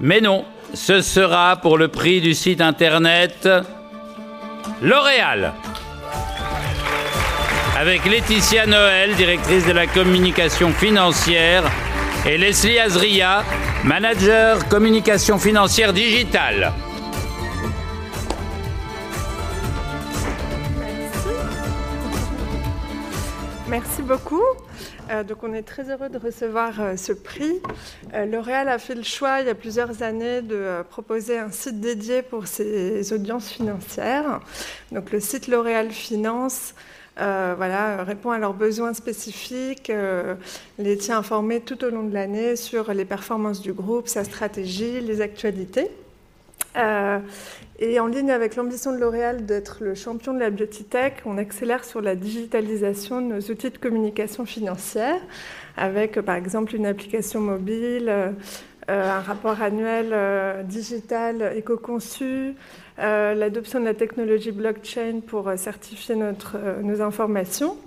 Mais 0.00 0.20
non, 0.20 0.44
ce 0.74 1.00
sera 1.00 1.56
pour 1.56 1.78
le 1.78 1.88
prix 1.88 2.20
du 2.20 2.34
site 2.34 2.60
internet 2.60 3.48
L'Oréal. 4.82 5.52
Avec 7.78 8.04
Laetitia 8.04 8.66
Noël, 8.66 9.14
directrice 9.14 9.66
de 9.66 9.72
la 9.72 9.86
communication 9.86 10.72
financière, 10.72 11.64
et 12.26 12.38
Leslie 12.38 12.78
Azria, 12.78 13.44
manager 13.84 14.66
communication 14.68 15.38
financière 15.38 15.92
digitale. 15.92 16.72
Merci 23.68 24.02
beaucoup. 24.02 24.42
Euh, 25.14 25.24
donc 25.24 25.42
on 25.42 25.52
est 25.52 25.62
très 25.62 25.90
heureux 25.90 26.08
de 26.08 26.18
recevoir 26.18 26.80
euh, 26.80 26.96
ce 26.96 27.12
prix. 27.12 27.60
Euh, 28.14 28.26
L'Oréal 28.26 28.68
a 28.68 28.78
fait 28.78 28.94
le 28.94 29.02
choix 29.02 29.40
il 29.40 29.46
y 29.46 29.50
a 29.50 29.54
plusieurs 29.54 30.02
années 30.02 30.42
de 30.42 30.82
proposer 30.90 31.38
un 31.38 31.50
site 31.50 31.80
dédié 31.80 32.22
pour 32.22 32.46
ses 32.46 33.12
audiences 33.12 33.50
financières. 33.50 34.40
Donc 34.92 35.12
le 35.12 35.20
site 35.20 35.48
L'Oréal 35.48 35.90
Finance 35.90 36.74
voilà, 37.16 38.02
répond 38.02 38.32
à 38.32 38.38
leurs 38.38 38.54
besoins 38.54 38.92
spécifiques, 38.92 39.92
les 40.78 40.98
tient 40.98 41.18
informés 41.18 41.60
tout 41.60 41.84
au 41.84 41.90
long 41.90 42.02
de 42.02 42.12
l'année 42.12 42.56
sur 42.56 42.92
les 42.92 43.04
performances 43.04 43.60
du 43.60 43.72
groupe, 43.72 44.08
sa 44.08 44.24
stratégie, 44.24 45.00
les 45.00 45.20
actualités. 45.20 45.90
Euh, 46.76 47.18
et 47.78 47.98
en 48.00 48.06
ligne 48.06 48.30
avec 48.30 48.56
l'ambition 48.56 48.92
de 48.92 48.98
L'Oréal 48.98 49.46
d'être 49.46 49.78
le 49.80 49.94
champion 49.94 50.32
de 50.32 50.40
la 50.40 50.50
beauty 50.50 50.86
on 51.24 51.38
accélère 51.38 51.84
sur 51.84 52.00
la 52.00 52.14
digitalisation 52.14 53.20
de 53.20 53.34
nos 53.34 53.40
outils 53.40 53.70
de 53.70 53.78
communication 53.78 54.44
financière, 54.44 55.20
avec 55.76 56.16
euh, 56.16 56.22
par 56.22 56.36
exemple 56.36 56.74
une 56.74 56.86
application 56.86 57.40
mobile, 57.40 58.08
euh, 58.08 58.30
un 58.88 59.20
rapport 59.20 59.62
annuel 59.62 60.14
digital 60.66 61.54
éco-conçu, 61.56 62.54
l'adoption 62.98 63.80
de 63.80 63.86
la 63.86 63.94
technologie 63.94 64.52
blockchain 64.52 65.20
pour 65.26 65.50
certifier 65.56 66.16
notre, 66.16 66.58
nos 66.82 67.00
informations. 67.00 67.78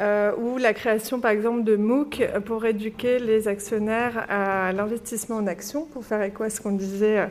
Ou 0.00 0.58
la 0.58 0.74
création 0.74 1.20
par 1.20 1.30
exemple 1.30 1.62
de 1.62 1.76
MOOC 1.76 2.24
pour 2.44 2.66
éduquer 2.66 3.20
les 3.20 3.46
actionnaires 3.46 4.26
à 4.28 4.72
l'investissement 4.72 5.36
en 5.36 5.46
actions, 5.46 5.84
pour 5.84 6.04
faire 6.04 6.22
écho 6.22 6.42
à 6.42 6.50
ce 6.50 6.60
qu'on 6.60 6.72
disait 6.72 7.28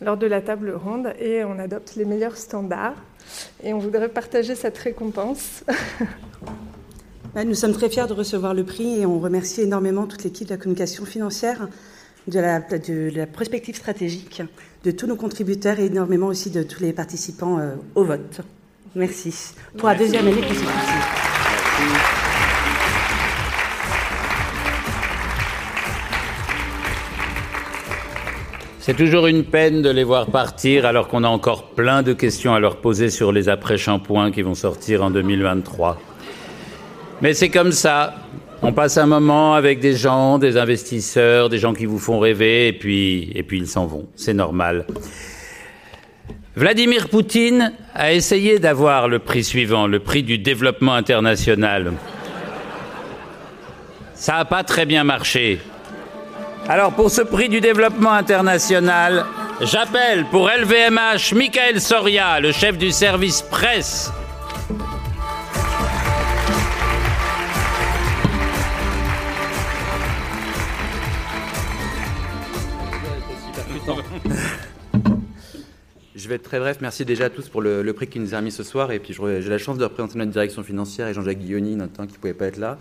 lors 0.00 0.16
de 0.16 0.26
la 0.26 0.40
table 0.40 0.72
ronde 0.72 1.12
et 1.18 1.44
on 1.44 1.58
adopte 1.58 1.94
les 1.96 2.04
meilleurs 2.04 2.36
standards. 2.36 2.96
Et 3.62 3.72
on 3.72 3.78
voudrait 3.78 4.08
partager 4.08 4.54
cette 4.54 4.78
récompense. 4.78 5.64
Bah, 7.32 7.44
nous 7.44 7.54
sommes 7.54 7.74
très 7.74 7.88
fiers 7.88 8.08
de 8.08 8.12
recevoir 8.12 8.54
le 8.54 8.64
prix 8.64 8.98
et 8.98 9.06
on 9.06 9.20
remercie 9.20 9.60
énormément 9.60 10.08
toute 10.08 10.24
l'équipe 10.24 10.48
de 10.48 10.54
la 10.54 10.58
communication 10.58 11.04
financière, 11.04 11.68
de 12.26 12.40
la, 12.40 12.58
de 12.58 13.10
la, 13.14 13.28
prospective 13.28 13.76
stratégique, 13.76 14.42
de 14.82 14.90
tous 14.90 15.06
nos 15.06 15.14
contributeurs 15.14 15.78
et 15.78 15.86
énormément 15.86 16.26
aussi 16.26 16.50
de 16.50 16.64
tous 16.64 16.82
les 16.82 16.92
participants 16.92 17.60
euh, 17.60 17.76
au 17.94 18.02
vote. 18.02 18.40
Merci. 18.96 19.54
Pour 19.78 19.88
la 19.88 19.94
deuxième 19.94 20.26
année 20.26 20.40
consécutive. 20.40 22.19
C'est 28.90 28.96
toujours 28.96 29.28
une 29.28 29.44
peine 29.44 29.82
de 29.82 29.88
les 29.88 30.02
voir 30.02 30.26
partir 30.26 30.84
alors 30.84 31.06
qu'on 31.06 31.22
a 31.22 31.28
encore 31.28 31.68
plein 31.76 32.02
de 32.02 32.12
questions 32.12 32.54
à 32.54 32.58
leur 32.58 32.78
poser 32.78 33.08
sur 33.08 33.30
les 33.30 33.48
après-shampoings 33.48 34.32
qui 34.32 34.42
vont 34.42 34.56
sortir 34.56 35.04
en 35.04 35.12
2023. 35.12 35.96
Mais 37.22 37.32
c'est 37.32 37.50
comme 37.50 37.70
ça. 37.70 38.16
On 38.62 38.72
passe 38.72 38.98
un 38.98 39.06
moment 39.06 39.54
avec 39.54 39.78
des 39.78 39.94
gens, 39.94 40.40
des 40.40 40.56
investisseurs, 40.56 41.48
des 41.48 41.58
gens 41.58 41.72
qui 41.72 41.86
vous 41.86 42.00
font 42.00 42.18
rêver, 42.18 42.66
et 42.66 42.72
puis, 42.72 43.30
et 43.32 43.44
puis 43.44 43.58
ils 43.58 43.68
s'en 43.68 43.86
vont. 43.86 44.08
C'est 44.16 44.34
normal. 44.34 44.86
Vladimir 46.56 47.10
Poutine 47.10 47.72
a 47.94 48.12
essayé 48.12 48.58
d'avoir 48.58 49.06
le 49.06 49.20
prix 49.20 49.44
suivant, 49.44 49.86
le 49.86 50.00
prix 50.00 50.24
du 50.24 50.36
développement 50.36 50.94
international. 50.94 51.92
Ça 54.14 54.32
n'a 54.32 54.44
pas 54.44 54.64
très 54.64 54.84
bien 54.84 55.04
marché. 55.04 55.60
Alors 56.70 56.92
pour 56.92 57.10
ce 57.10 57.20
prix 57.20 57.48
du 57.48 57.60
développement 57.60 58.12
international, 58.12 59.26
j'appelle 59.60 60.24
pour 60.26 60.48
LVMH 60.48 61.34
Michael 61.34 61.80
Soria, 61.80 62.38
le 62.38 62.52
chef 62.52 62.78
du 62.78 62.92
service 62.92 63.42
presse. 63.42 64.12
Je 76.14 76.28
vais 76.28 76.36
être 76.36 76.44
très 76.44 76.60
bref. 76.60 76.78
Merci 76.80 77.04
déjà 77.04 77.24
à 77.24 77.30
tous 77.30 77.48
pour 77.48 77.62
le, 77.62 77.92
prix 77.94 78.06
qui 78.06 78.20
nous 78.20 78.32
a 78.32 78.36
remis 78.36 78.52
ce 78.52 78.62
soir. 78.62 78.92
Et 78.92 79.00
puis 79.00 79.12
j'ai 79.12 79.50
la 79.50 79.58
chance 79.58 79.76
de 79.76 79.82
représenter 79.82 80.18
notre 80.18 80.30
direction 80.30 80.62
financière 80.62 81.08
et 81.08 81.14
Jean-Jacques 81.14 81.38
Guilloni, 81.38 81.76
temps 81.88 82.06
qui 82.06 82.12
ne 82.12 82.18
pouvait 82.18 82.32
pas 82.32 82.46
être 82.46 82.58
là. 82.58 82.78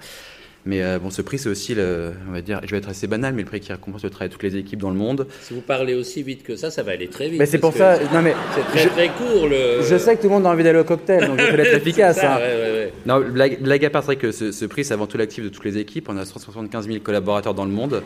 Mais 0.66 0.84
euh, 0.84 1.00
bon, 1.00 1.10
ce 1.10 1.22
prix, 1.22 1.38
c'est 1.40 1.50
aussi, 1.50 1.74
le, 1.74 2.12
on 2.28 2.34
va 2.34 2.42
dire, 2.42 2.60
je 2.66 2.72
vais 2.72 2.78
être 2.78 2.90
assez 2.90 3.08
banal, 3.08 3.34
mais 3.34 3.44
le 3.44 3.48
prix 3.48 3.60
qui 3.62 3.72
récompense 3.72 4.04
le 4.04 4.10
travail 4.10 4.28
de 4.28 4.34
toutes 4.34 4.44
les 4.44 4.58
équipes 4.58 4.80
dans 4.80 4.90
le 4.90 4.98
monde. 4.98 5.26
Si 5.42 5.54
vous 5.54 5.62
parlez 5.62 5.94
aussi 5.94 6.22
vite 6.22 6.44
que 6.44 6.56
ça, 6.58 6.70
ça 6.70 6.84
va 6.84 6.92
aller 6.92 7.08
très 7.08 7.30
vite. 7.30 7.40
Mais 7.40 7.46
c'est 7.46 7.60
pour 7.60 7.74
ça. 7.74 7.98
Non 8.14 8.22
mais 8.22 8.36
c'est 8.56 8.78
très 8.78 8.90
très 8.90 9.08
court. 9.08 9.48
Le... 9.48 9.82
Je 9.82 9.98
sais 9.98 10.16
que 10.18 10.22
tout 10.22 10.28
le 10.28 10.34
monde 10.34 10.46
a 10.46 10.50
envie 10.50 10.64
d'aller 10.64 10.80
au 10.80 10.84
cocktail, 10.84 11.28
donc 11.28 11.40
je 11.40 11.56
vais 11.56 11.64
être 11.64 11.78
efficace. 11.82 12.20
hein. 12.24 12.38
ouais, 12.38 12.44
ouais, 12.44 12.72
ouais. 12.72 12.94
Non, 13.06 13.20
blague, 13.22 13.62
blague 13.62 13.86
à 13.86 13.90
part, 13.90 14.02
c'est 14.04 14.08
vrai 14.08 14.16
que 14.18 14.32
ce, 14.32 14.52
ce 14.52 14.66
prix, 14.66 14.84
c'est 14.84 14.94
avant 14.94 15.08
tout 15.08 15.18
l'actif 15.18 15.44
de 15.44 15.50
toutes 15.50 15.66
les 15.66 15.78
équipes. 15.78 16.08
On 16.10 16.18
a 16.18 16.26
175 16.26 16.88
000 16.88 17.00
collaborateurs 17.00 17.54
dans 17.54 17.66
le 17.66 17.72
monde. 17.72 18.04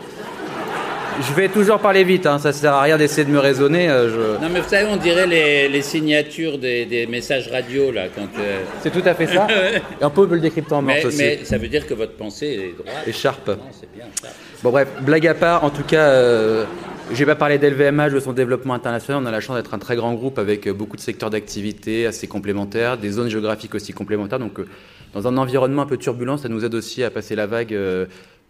Je 1.22 1.34
vais 1.34 1.48
toujours 1.48 1.80
parler 1.80 2.04
vite, 2.04 2.26
hein, 2.26 2.40
ça 2.40 2.52
sert 2.52 2.74
à 2.74 2.82
rien 2.82 2.98
d'essayer 2.98 3.26
de 3.26 3.32
me 3.32 3.40
raisonner. 3.40 3.90
Euh, 3.90 4.38
je... 4.38 4.44
Non, 4.44 4.50
mais 4.52 4.62
vous 4.62 4.70
savez, 4.70 4.88
on 4.90 4.98
dirait 4.98 5.28
les, 5.28 5.70
les 5.70 5.82
signatures 5.82 6.58
des, 6.58 6.86
des, 6.86 7.06
messages 7.08 7.48
radio, 7.50 7.92
là. 7.92 8.08
quand. 8.14 8.28
Euh... 8.40 8.64
C'est 8.82 8.92
tout 8.92 9.08
à 9.08 9.14
fait 9.14 9.28
ça. 9.28 9.48
Et 10.02 10.04
on 10.04 10.10
peut 10.10 10.28
le 10.30 10.40
décrypter 10.40 10.74
en 10.74 10.82
morse 10.82 11.06
aussi. 11.06 11.18
Mais 11.18 11.40
ça 11.44 11.58
veut 11.58 11.68
dire 11.68 11.86
que 11.88 11.94
votre 11.94 12.14
pensée 12.14 12.48
est 12.48 12.78
droite. 12.78 13.04
Et 13.08 13.12
sharp. 13.12 13.48
Non, 13.48 13.58
c'est 13.72 13.92
bien, 13.94 14.06
sharp. 14.20 14.34
Bon, 14.64 14.72
bref, 14.72 14.88
blague 15.02 15.28
à 15.28 15.34
part, 15.34 15.64
en 15.64 15.70
tout 15.70 15.84
cas. 15.84 16.08
Euh... 16.10 16.66
J'ai 17.12 17.26
pas 17.26 17.36
parlé 17.36 17.58
d'LVMH, 17.58 18.14
de 18.14 18.20
son 18.20 18.34
développement 18.34 18.74
international. 18.74 19.22
On 19.22 19.26
a 19.26 19.32
la 19.32 19.42
chance 19.42 19.58
d'être 19.58 19.74
un 19.74 19.80
très 19.80 19.96
grand 19.96 20.14
groupe 20.14 20.40
avec 20.40 20.70
beaucoup 20.70 20.96
de 20.96 21.02
secteurs 21.02 21.30
d'activité 21.30 22.08
assez 22.08 22.28
complémentaires, 22.28 22.98
des 22.98 23.12
zones 23.12 23.30
géographiques 23.30 23.76
aussi 23.76 23.94
complémentaires. 23.94 24.40
Donc, 24.40 24.60
euh, 24.60 24.68
dans 25.14 25.28
un 25.28 25.38
environnement 25.38 25.84
un 25.84 25.86
peu 25.86 25.98
turbulent, 25.98 26.38
ça 26.38 26.50
nous 26.50 26.64
aide 26.64 26.74
aussi 26.74 27.04
à 27.04 27.12
passer 27.12 27.36
la 27.36 27.46
vague 27.46 27.74
euh, 27.74 28.06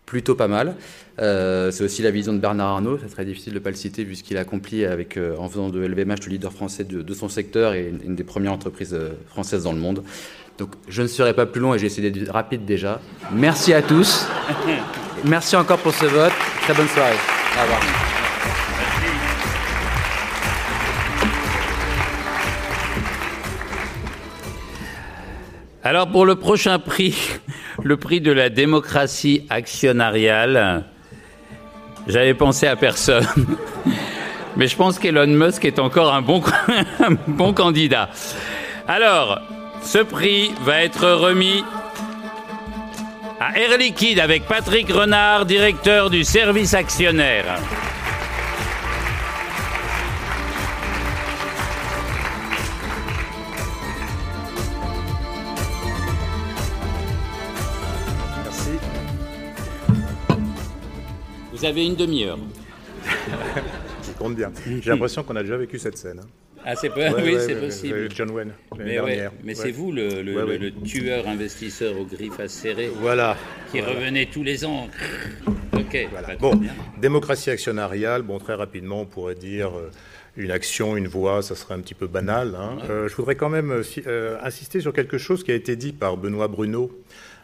plutôt 0.06 0.36
pas 0.36 0.48
mal. 0.48 0.76
Euh, 1.20 1.72
c'est 1.72 1.84
aussi 1.84 2.02
la 2.02 2.12
vision 2.12 2.34
de 2.34 2.40
Bernard 2.40 2.70
Arnault, 2.70 2.98
ça 2.98 3.08
serait 3.08 3.26
difficile 3.26 3.54
de 3.54 3.60
ne 3.60 3.64
pas 3.64 3.70
le 3.70 3.76
citer 3.76 4.04
vu 4.04 4.16
ce 4.16 4.24
qu'il 4.24 4.38
a 4.38 4.42
accompli 4.42 4.84
avec, 4.84 5.18
euh, 5.18 5.36
en 5.38 5.48
faisant 5.48 5.70
de 5.70 5.80
LVMH 5.80 6.26
le 6.26 6.32
leader 6.32 6.52
français 6.52 6.84
de, 6.84 7.02
de 7.02 7.14
son 7.14 7.30
secteur 7.30 7.74
et 7.74 7.90
une, 7.90 8.00
une, 8.04 8.16
des 8.16 8.24
premières 8.24 8.54
entreprises 8.54 8.94
euh, 8.94 9.12
françaises 9.28 9.64
dans 9.64 9.74
le 9.74 9.80
monde. 9.80 10.04
Donc 10.58 10.70
je 10.88 11.02
ne 11.02 11.08
serai 11.08 11.34
pas 11.34 11.46
plus 11.46 11.62
long 11.62 11.74
et 11.74 11.80
j'ai 11.80 11.88
essayé 11.88 12.10
d'être 12.10 12.32
rapide 12.32 12.66
déjà. 12.66 13.00
Merci 13.32 13.74
à 13.74 13.82
tous. 13.82 14.28
Merci 15.26 15.56
encore 15.56 15.80
pour 15.80 15.94
ce 15.94 16.06
vote. 16.06 16.34
Très 16.62 16.74
bonne 16.74 16.88
soirée. 16.88 17.16
Au 17.58 17.62
revoir. 17.62 17.82
Alors 25.86 26.10
pour 26.10 26.26
le 26.26 26.36
prochain 26.36 26.80
prix, 26.80 27.14
le 27.84 27.98
prix 27.98 28.22
de 28.22 28.32
la 28.32 28.50
démocratie 28.50 29.46
actionnariale, 29.50 30.86
j'avais 32.08 32.34
pensé 32.34 32.68
à 32.68 32.76
personne. 32.76 33.28
Mais 34.56 34.68
je 34.68 34.76
pense 34.76 35.00
qu'Elon 35.00 35.28
Musk 35.28 35.66
est 35.66 35.80
encore 35.80 36.14
un 36.14 36.22
bon, 36.22 36.42
un 37.00 37.16
bon 37.28 37.54
candidat. 37.54 38.10
Alors, 38.88 39.42
ce 39.82 40.00
prix 40.00 40.52
va 40.62 40.84
être 40.84 41.10
remis 41.10 41.64
à 43.40 43.58
Air 43.60 43.78
Liquide 43.78 44.20
avec 44.20 44.46
Patrick 44.46 44.92
Renard, 44.92 45.46
directeur 45.46 46.10
du 46.10 46.24
service 46.24 46.74
actionnaire. 46.74 47.60
Vous 61.64 61.70
avez 61.70 61.86
une 61.86 61.96
demi-heure. 61.96 62.38
Je 64.06 64.12
compte 64.20 64.36
bien. 64.36 64.52
J'ai 64.82 64.90
l'impression 64.90 65.24
qu'on 65.24 65.38
a 65.38 65.44
déjà 65.44 65.56
vécu 65.56 65.80
cette 65.80 65.98
scène. 65.98 66.20
Hein. 66.20 66.28
Ah, 66.66 66.76
c'est 66.76 66.92
ouais, 66.94 67.10
oui, 67.16 67.36
ouais, 67.36 67.40
c'est 67.40 67.56
ouais, 67.56 67.62
possible. 67.62 68.10
John 68.14 68.32
Wayne, 68.32 68.52
mais, 68.78 69.30
mais 69.46 69.56
c'est 69.56 69.72
vous 69.72 69.94
le, 69.94 70.22
le, 70.22 70.46
le, 70.46 70.58
le, 70.58 70.74
tueur 70.74 71.26
investisseur 71.26 71.98
aux 71.98 72.04
griffes 72.04 72.42
acérées 72.42 72.92
voilà, 72.94 73.38
qui 73.72 73.80
voilà. 73.80 73.98
revenait 73.98 74.26
tous 74.26 74.44
les 74.44 74.66
ans. 74.66 74.90
Ok. 75.72 76.06
Voilà. 76.12 76.36
Bon, 76.36 76.60
démocratie 77.00 77.50
actionnariale, 77.50 78.24
bon, 78.24 78.40
très 78.40 78.56
rapidement, 78.56 79.00
on 79.00 79.06
pourrait 79.06 79.36
dire. 79.36 79.70
Euh, 79.70 79.90
une 80.36 80.52
action, 80.52 80.98
une 80.98 81.08
voix, 81.08 81.42
ça 81.44 81.56
serait 81.56 81.76
un 81.76 81.80
petit 81.80 81.94
peu 81.94 82.08
banal. 82.08 82.56
Hein. 82.56 82.80
Euh, 82.90 83.08
je 83.08 83.16
voudrais 83.16 83.36
quand 83.36 83.50
même 83.50 83.84
euh, 84.08 84.38
insister 84.42 84.82
sur 84.82 84.92
quelque 84.92 85.18
chose 85.18 85.44
qui 85.44 85.52
a 85.52 85.54
été 85.56 85.76
dit 85.76 85.94
par 85.94 86.18
Benoît 86.18 86.48
Bruno, 86.48 86.92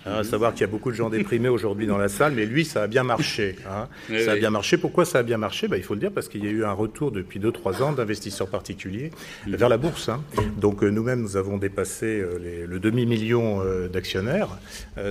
Hein, 0.10 0.20
à 0.20 0.24
savoir 0.24 0.54
qu'il 0.54 0.62
y 0.62 0.64
a 0.64 0.68
beaucoup 0.68 0.92
de 0.92 0.96
gens 0.96 1.10
déprimés 1.10 1.50
aujourd'hui 1.50 1.88
dans 1.88 1.98
la 1.98 2.10
salle, 2.10 2.34
mais 2.34 2.46
lui, 2.46 2.66
ça 2.66 2.84
a 2.84 2.88
bien 2.88 3.04
marché. 3.04 3.56
Hein. 3.70 3.88
Oui, 4.10 4.24
ça 4.24 4.32
a 4.32 4.36
bien 4.36 4.50
marché. 4.50 4.78
Pourquoi 4.78 5.06
ça 5.06 5.20
a 5.20 5.24
bien 5.24 5.38
marché? 5.38 5.68
Bah, 5.68 5.78
Il 5.78 5.84
faut 5.84 5.94
le 5.94 6.00
dire 6.00 6.12
parce 6.12 6.28
qu'il 6.28 6.44
y 6.44 6.48
a 6.48 6.52
eu 6.52 6.64
un 6.64 6.72
retour 6.72 7.12
depuis 7.12 7.40
2-3 7.40 7.84
ans 7.84 7.92
d'investisseurs 7.94 8.48
particuliers 8.48 9.12
vers 9.48 9.70
la 9.70 9.78
bourse. 9.78 10.10
Hein. 10.10 10.24
Donc 10.58 10.84
euh, 10.84 10.90
nous-mêmes, 10.90 11.22
nous 11.22 11.38
avons 11.38 11.58
dépassé 11.58 12.06
euh, 12.06 12.40
les, 12.42 12.66
le 12.66 12.80
demi-million 12.80 13.62
euh, 13.62 13.88
d'actionnaires. 13.88 14.58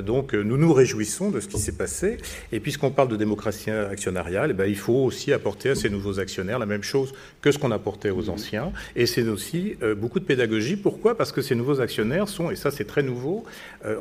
Donc 0.04 0.34
nous 0.34 0.56
nous 0.56 0.72
réjouissons 0.72 1.30
de 1.30 1.40
ce 1.40 1.48
qui 1.48 1.58
s'est 1.58 1.76
passé. 1.76 2.18
Et 2.52 2.60
puisqu'on 2.60 2.90
parle 2.90 3.08
de 3.08 3.16
démocratie 3.16 3.70
actionnariale, 3.70 4.50
eh 4.50 4.54
ben, 4.54 4.66
il 4.66 4.76
faut 4.76 5.04
aussi 5.04 5.32
apporter 5.32 5.70
à 5.70 5.74
ces 5.74 5.90
nouveaux 5.90 6.20
actionnaires 6.20 6.58
la 6.58 6.66
même 6.66 6.82
chose 6.82 7.14
que 7.40 7.52
ce 7.52 7.58
qu'on 7.58 7.70
apportait 7.70 8.10
aux 8.10 8.28
anciens. 8.28 8.72
Et 8.96 9.06
c'est 9.06 9.26
aussi 9.28 9.76
beaucoup 9.96 10.20
de 10.20 10.24
pédagogie. 10.24 10.76
Pourquoi? 10.76 11.16
Parce 11.16 11.32
que 11.32 11.40
ces 11.40 11.54
nouveaux 11.54 11.80
actionnaires 11.80 12.28
sont, 12.28 12.50
et 12.50 12.56
ça 12.56 12.70
c'est 12.70 12.84
très 12.84 13.02
nouveau, 13.02 13.44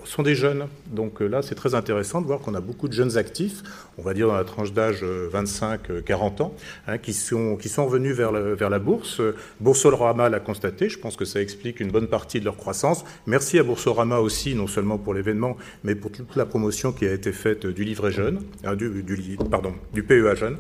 sont 0.03 0.23
des 0.23 0.35
jeunes. 0.35 0.67
Donc 0.91 1.19
là, 1.19 1.41
c'est 1.41 1.55
très 1.55 1.75
intéressant 1.75 2.21
de 2.21 2.27
voir 2.27 2.39
qu'on 2.39 2.55
a 2.55 2.61
beaucoup 2.61 2.87
de 2.87 2.93
jeunes 2.93 3.17
actifs, 3.17 3.63
on 3.97 4.01
va 4.01 4.13
dire 4.13 4.27
dans 4.27 4.35
la 4.35 4.43
tranche 4.43 4.73
d'âge 4.73 5.03
25-40 5.03 6.41
ans, 6.41 6.53
hein, 6.87 6.97
qui, 6.97 7.13
sont, 7.13 7.55
qui 7.57 7.69
sont 7.69 7.87
venus 7.87 8.15
vers, 8.15 8.31
la 8.31 8.79
bourse. 8.79 9.21
Boursorama 9.59 10.29
l'a 10.29 10.39
constaté, 10.39 10.89
je 10.89 10.99
pense 10.99 11.15
que 11.15 11.25
ça 11.25 11.41
explique 11.41 11.79
une 11.79 11.91
bonne 11.91 12.07
partie 12.07 12.39
de 12.39 12.45
leur 12.45 12.57
croissance. 12.57 13.03
Merci 13.25 13.59
à 13.59 13.63
Boursorama 13.63 14.19
aussi, 14.19 14.55
non 14.55 14.67
seulement 14.67 14.97
pour 14.97 15.13
l'événement, 15.13 15.57
mais 15.83 15.95
pour 15.95 16.11
toute 16.11 16.35
la 16.35 16.45
promotion 16.45 16.91
qui 16.91 17.05
a 17.05 17.13
été 17.13 17.31
faite 17.31 17.65
du 17.65 17.95
jeune, 18.09 18.41
hein, 18.63 18.75
du, 18.75 19.37
pardon, 19.49 19.73
du 19.93 20.03
PEA 20.03 20.35
jeune 20.35 20.57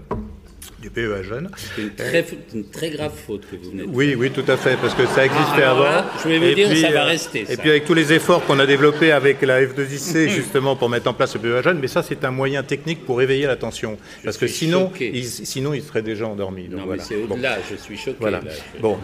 du 0.81 0.89
PEA 0.89 1.23
jeune. 1.23 1.49
C'est 1.55 1.81
une 1.81 1.89
très, 1.91 2.25
une 2.53 2.69
très, 2.69 2.89
grave 2.89 3.13
faute 3.25 3.41
que 3.49 3.55
vous 3.55 3.71
venez 3.71 3.83
de 3.83 3.89
Oui, 3.89 4.09
faire. 4.09 4.19
oui, 4.19 4.31
tout 4.31 4.43
à 4.47 4.57
fait, 4.57 4.77
parce 4.79 4.93
que 4.93 5.05
ça 5.07 5.25
existait 5.25 5.63
ah, 5.63 5.71
avant. 5.71 5.83
Là, 5.83 6.11
je 6.23 6.29
vais 6.29 6.37
vous 6.37 6.45
et 6.45 6.55
dire, 6.55 6.69
puis, 6.69 6.81
ça 6.81 6.91
va 6.91 7.03
euh, 7.03 7.05
rester. 7.05 7.41
Et 7.41 7.55
ça. 7.55 7.57
puis 7.57 7.69
avec 7.69 7.85
tous 7.85 7.93
les 7.93 8.13
efforts 8.13 8.45
qu'on 8.45 8.59
a 8.59 8.65
développés 8.65 9.11
avec 9.11 9.41
la 9.41 9.63
F2IC, 9.63 10.29
justement, 10.35 10.75
pour 10.75 10.89
mettre 10.89 11.07
en 11.07 11.13
place 11.13 11.33
le 11.35 11.41
PEA 11.41 11.61
jeune, 11.63 11.79
mais 11.79 11.87
ça, 11.87 12.03
c'est 12.03 12.23
un 12.23 12.31
moyen 12.31 12.63
technique 12.63 13.05
pour 13.05 13.21
éveiller 13.21 13.47
l'attention. 13.47 13.97
Parce 14.23 14.37
que 14.37 14.47
sinon 14.47 14.91
ils, 14.99 15.25
sinon, 15.25 15.73
ils 15.73 15.81
seraient 15.81 16.01
déjà 16.01 16.27
endormis. 16.27 16.67
Donc, 16.67 16.79
non, 16.79 16.85
voilà. 16.85 17.01
mais 17.01 17.07
c'est 17.07 17.15
au-delà, 17.15 17.55
bon. 17.55 17.61
je 17.71 17.75
suis 17.75 17.97
choqué. 17.97 18.17
Voilà. 18.19 18.41
Là, 18.41 18.51
je... 18.75 18.81
Bon. 18.81 18.97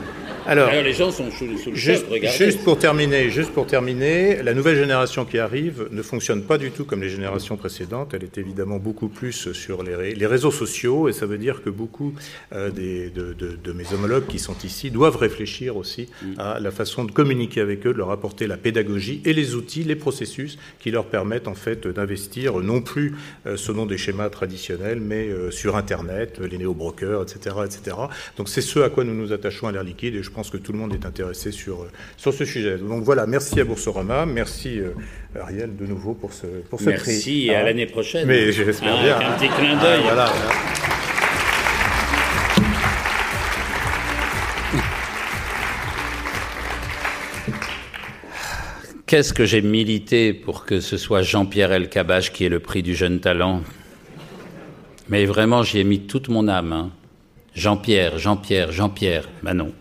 Alors, 0.46 0.70
Alors, 0.70 0.84
les 0.84 0.94
gens 0.94 1.12
sont 1.12 1.32
sous, 1.32 1.58
sous 1.58 1.72
le 1.72 1.76
juste, 1.76 2.06
choc. 2.08 2.26
Juste 2.38 2.64
pour 2.64 2.78
terminer, 2.78 3.30
juste 3.30 3.52
pour 3.52 3.66
terminer, 3.66 4.44
la 4.44 4.54
nouvelle 4.54 4.78
génération 4.78 5.26
qui 5.26 5.40
arrive 5.40 5.88
ne 5.92 6.02
fonctionne 6.02 6.44
pas 6.44 6.58
du 6.58 6.72
tout 6.72 6.86
comme 6.86 7.02
les 7.02 7.10
générations 7.10 7.58
précédentes. 7.58 8.14
Elle 8.14 8.24
est 8.24 8.38
évidemment 8.38 8.78
beaucoup 8.78 9.08
plus 9.08 9.52
sur 9.54 9.82
les, 9.82 10.14
les 10.14 10.26
réseaux 10.28 10.52
sociaux, 10.52 11.10
et 11.10 11.14
ça 11.14 11.26
veut 11.26 11.38
dire 11.38 11.63
que 11.64 11.70
beaucoup 11.70 12.14
des, 12.52 13.10
de, 13.10 13.34
de, 13.34 13.74
mes 13.74 13.94
homologues 13.94 14.28
qui 14.28 14.40
sont 14.40 14.56
ici 14.64 14.92
doivent 14.92 15.18
réfléchir 15.18 15.78
aussi 15.78 16.10
mm. 16.22 16.40
à 16.40 16.60
la 16.60 16.72
façon 16.72 17.06
de 17.06 17.12
communiquer 17.12 17.62
avec 17.62 17.86
eux, 17.88 17.94
de 17.94 17.98
leur 17.98 18.12
apporter 18.12 18.48
la 18.48 18.58
pédagogie 18.58 19.22
et 19.26 19.34
les 19.34 19.56
outils, 19.56 19.84
les 19.84 19.96
processus 19.96 20.58
qui 20.80 20.92
leur 20.92 21.06
permettent 21.06 21.48
en 21.48 21.56
fait 21.56 21.88
d'investir 21.88 22.60
non 22.60 22.82
plus 22.82 23.16
selon 23.56 23.86
des 23.86 23.98
schémas 23.98 24.30
traditionnels, 24.30 25.00
mais 25.00 25.30
sur 25.52 25.76
Internet, 25.76 26.40
les 26.40 26.58
néo-brokers, 26.58 27.24
etc., 27.24 27.56
etc. 27.66 27.98
Donc 28.38 28.50
c'est 28.50 28.62
ce 28.62 28.80
à 28.80 28.90
quoi 28.90 29.04
nous 29.04 29.16
nous 29.16 29.32
attachons 29.32 29.68
à 29.68 29.72
l'air 29.72 29.84
liquide 29.84 30.16
et 30.16 30.24
je 30.24 30.30
pense 30.30 30.50
que 30.50 30.58
tout 30.58 30.72
le 30.72 30.80
monde 30.80 30.94
est 30.94 31.06
intéressé 31.06 31.52
sur, 31.52 31.88
sur 32.18 32.34
ce 32.34 32.46
sujet. 32.46 32.78
Donc 32.78 33.04
voilà, 33.04 33.26
merci 33.26 33.60
à 33.60 33.64
Boursorama, 33.64 34.26
merci 34.26 34.82
Ariel 35.40 35.76
de 35.76 35.86
nouveau 35.86 36.14
pour 36.14 36.34
ce, 36.34 36.46
pour 36.70 36.80
ce 36.80 36.90
merci, 36.90 37.10
Merci 37.10 37.48
et 37.48 37.56
à 37.56 37.60
ah. 37.60 37.64
l'année 37.64 37.86
prochaine. 37.86 38.28
Mais 38.28 38.52
j'espère 38.52 38.96
ah, 38.98 39.04
bien. 39.04 39.30
Un 39.30 39.38
petit 39.38 39.50
clin 39.50 39.80
d'œil. 39.82 40.02
Ah, 40.04 40.14
voilà. 40.14 40.34
Qu'est-ce 49.14 49.32
que 49.32 49.46
j'ai 49.46 49.62
milité 49.62 50.34
pour 50.34 50.66
que 50.66 50.80
ce 50.80 50.98
soit 50.98 51.22
Jean-Pierre 51.22 51.72
Elkabach 51.72 52.32
qui 52.32 52.46
ait 52.46 52.50
le 52.50 52.60
prix 52.60 52.82
du 52.82 52.96
jeune 52.96 53.20
talent? 53.20 53.62
Mais 55.08 55.26
vraiment, 55.26 55.62
j'y 55.62 55.78
ai 55.78 55.84
mis 55.84 56.00
toute 56.08 56.30
mon 56.30 56.48
âme. 56.48 56.74
Hein. 56.74 56.90
Jean-Pierre, 57.54 58.18
Jean-Pierre, 58.18 58.72
Jean-Pierre. 58.72 59.30
Ben 59.44 59.54
non. 59.54 59.72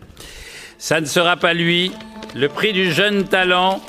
Ça 0.77 1.01
ne 1.01 1.07
sera 1.07 1.35
pas 1.35 1.55
lui. 1.55 1.91
Le 2.35 2.47
prix 2.47 2.73
du 2.73 2.91
jeune 2.91 3.23
talent 3.23 3.81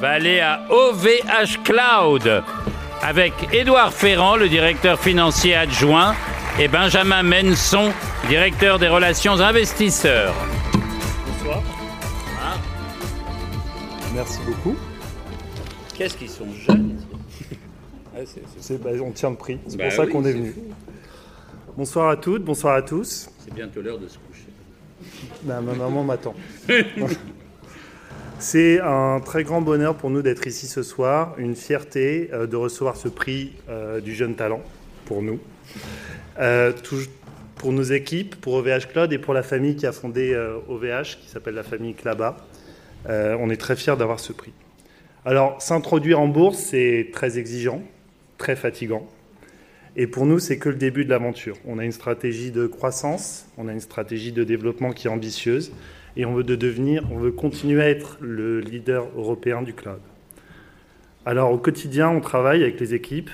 va 0.00 0.10
aller 0.10 0.40
à 0.40 0.66
OVH 0.68 1.62
Cloud 1.62 2.42
avec 3.02 3.34
Édouard 3.52 3.92
Ferrand, 3.92 4.34
le 4.34 4.48
directeur 4.48 4.98
financier 4.98 5.54
adjoint, 5.54 6.16
et 6.58 6.66
Benjamin 6.66 7.22
Menson, 7.22 7.92
directeur 8.28 8.80
des 8.80 8.88
relations 8.88 9.40
investisseurs. 9.40 10.34
Bonsoir. 11.24 11.75
Merci 14.16 14.38
beaucoup. 14.46 14.74
Qu'est-ce 15.94 16.16
qu'ils 16.16 16.30
sont 16.30 16.50
jeunes 16.66 16.96
bah, 18.14 18.90
On 19.02 19.10
tient 19.10 19.28
le 19.28 19.36
prix, 19.36 19.58
c'est 19.66 19.76
pour 19.76 19.84
bah 19.84 19.90
ça 19.90 20.06
qu'on 20.06 20.24
est, 20.24 20.32
venu. 20.32 20.54
Bonsoir 21.76 22.08
à 22.08 22.16
toutes, 22.16 22.42
bonsoir 22.42 22.76
à 22.76 22.80
tous. 22.80 23.28
C'est 23.44 23.52
bientôt 23.52 23.82
l'heure 23.82 23.98
de 23.98 24.08
se 24.08 24.16
coucher. 24.16 24.46
Bah, 25.42 25.60
ma 25.60 25.74
maman 25.74 26.02
m'attend. 26.02 26.34
C'est 28.38 28.80
un 28.80 29.20
très 29.20 29.44
grand 29.44 29.60
bonheur 29.60 29.94
pour 29.94 30.08
nous 30.08 30.22
d'être 30.22 30.46
ici 30.46 30.66
ce 30.66 30.82
soir, 30.82 31.34
une 31.36 31.54
fierté 31.54 32.30
euh, 32.32 32.46
de 32.46 32.56
recevoir 32.56 32.96
ce 32.96 33.08
prix 33.08 33.52
euh, 33.68 34.00
du 34.00 34.14
jeune 34.14 34.34
talent 34.34 34.62
pour 35.04 35.20
nous, 35.20 35.40
euh, 36.40 36.72
pour 37.56 37.72
nos 37.72 37.82
équipes, 37.82 38.34
pour 38.36 38.54
OVH 38.54 38.88
Cloud 38.92 39.12
et 39.12 39.18
pour 39.18 39.34
la 39.34 39.42
famille 39.42 39.76
qui 39.76 39.86
a 39.86 39.92
fondé 39.92 40.34
OVH, 40.68 41.18
qui 41.20 41.28
s'appelle 41.28 41.54
la 41.54 41.62
famille 41.62 41.92
Claba. 41.92 42.38
On 43.08 43.50
est 43.50 43.56
très 43.56 43.76
fiers 43.76 43.96
d'avoir 43.96 44.20
ce 44.20 44.32
prix. 44.32 44.52
Alors, 45.24 45.60
s'introduire 45.60 46.20
en 46.20 46.28
bourse, 46.28 46.58
c'est 46.58 47.10
très 47.12 47.38
exigeant, 47.38 47.82
très 48.38 48.54
fatigant. 48.54 49.08
Et 49.96 50.06
pour 50.06 50.26
nous, 50.26 50.38
c'est 50.38 50.58
que 50.58 50.68
le 50.68 50.76
début 50.76 51.04
de 51.04 51.10
l'aventure. 51.10 51.56
On 51.66 51.78
a 51.78 51.84
une 51.84 51.92
stratégie 51.92 52.50
de 52.50 52.66
croissance, 52.66 53.48
on 53.56 53.66
a 53.66 53.72
une 53.72 53.80
stratégie 53.80 54.30
de 54.30 54.44
développement 54.44 54.92
qui 54.92 55.06
est 55.06 55.10
ambitieuse 55.10 55.72
et 56.16 56.26
on 56.26 56.34
veut 56.34 56.44
de 56.44 56.54
devenir, 56.54 57.02
on 57.10 57.18
veut 57.18 57.32
continuer 57.32 57.82
à 57.82 57.88
être 57.88 58.18
le 58.20 58.60
leader 58.60 59.08
européen 59.16 59.62
du 59.62 59.72
cloud. 59.72 60.00
Alors 61.24 61.50
au 61.50 61.58
quotidien, 61.58 62.10
on 62.10 62.20
travaille 62.20 62.62
avec 62.62 62.78
les 62.78 62.94
équipes. 62.94 63.30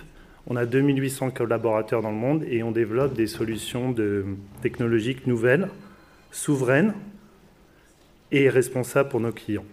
On 0.46 0.56
a 0.56 0.64
2800 0.64 1.30
collaborateurs 1.32 2.00
dans 2.00 2.10
le 2.10 2.16
monde 2.16 2.44
et 2.48 2.62
on 2.62 2.70
développe 2.70 3.14
des 3.14 3.26
solutions 3.26 3.90
de, 3.90 4.24
technologiques 4.62 5.26
nouvelles, 5.26 5.68
souveraines 6.30 6.94
et 8.32 8.48
responsables 8.48 9.08
pour 9.08 9.20
nos 9.20 9.30
clients. 9.30 9.64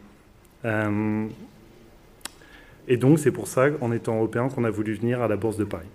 Euh, 0.65 1.26
et 2.88 2.98
donc 2.98 3.17
c'est 3.17 3.32
pour 3.32 3.48
ça, 3.48 3.67
en 3.82 3.91
étant 3.91 4.17
européen, 4.17 4.50
qu'on 4.50 4.65
a 4.65 4.69
voulu 4.69 4.93
venir 4.93 5.22
à 5.22 5.28
la 5.28 5.38
Bourse 5.38 5.58
de 5.58 5.63
Paris. 5.63 5.88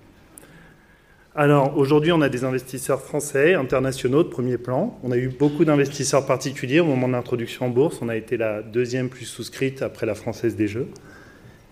Alors 1.36 1.76
aujourd'hui, 1.76 2.12
on 2.12 2.20
a 2.20 2.28
des 2.28 2.44
investisseurs 2.44 3.02
français, 3.02 3.54
internationaux 3.54 4.22
de 4.22 4.28
premier 4.28 4.56
plan. 4.56 4.98
On 5.02 5.10
a 5.10 5.16
eu 5.16 5.28
beaucoup 5.28 5.64
d'investisseurs 5.64 6.26
particuliers 6.26 6.78
au 6.78 6.84
moment 6.84 7.08
de 7.08 7.12
l'introduction 7.12 7.66
en 7.66 7.70
bourse. 7.70 7.98
On 8.02 8.08
a 8.08 8.16
été 8.16 8.36
la 8.36 8.62
deuxième 8.62 9.08
plus 9.08 9.24
souscrite 9.24 9.82
après 9.82 10.06
la 10.06 10.14
Française 10.14 10.54
des 10.54 10.68
Jeux. 10.68 10.86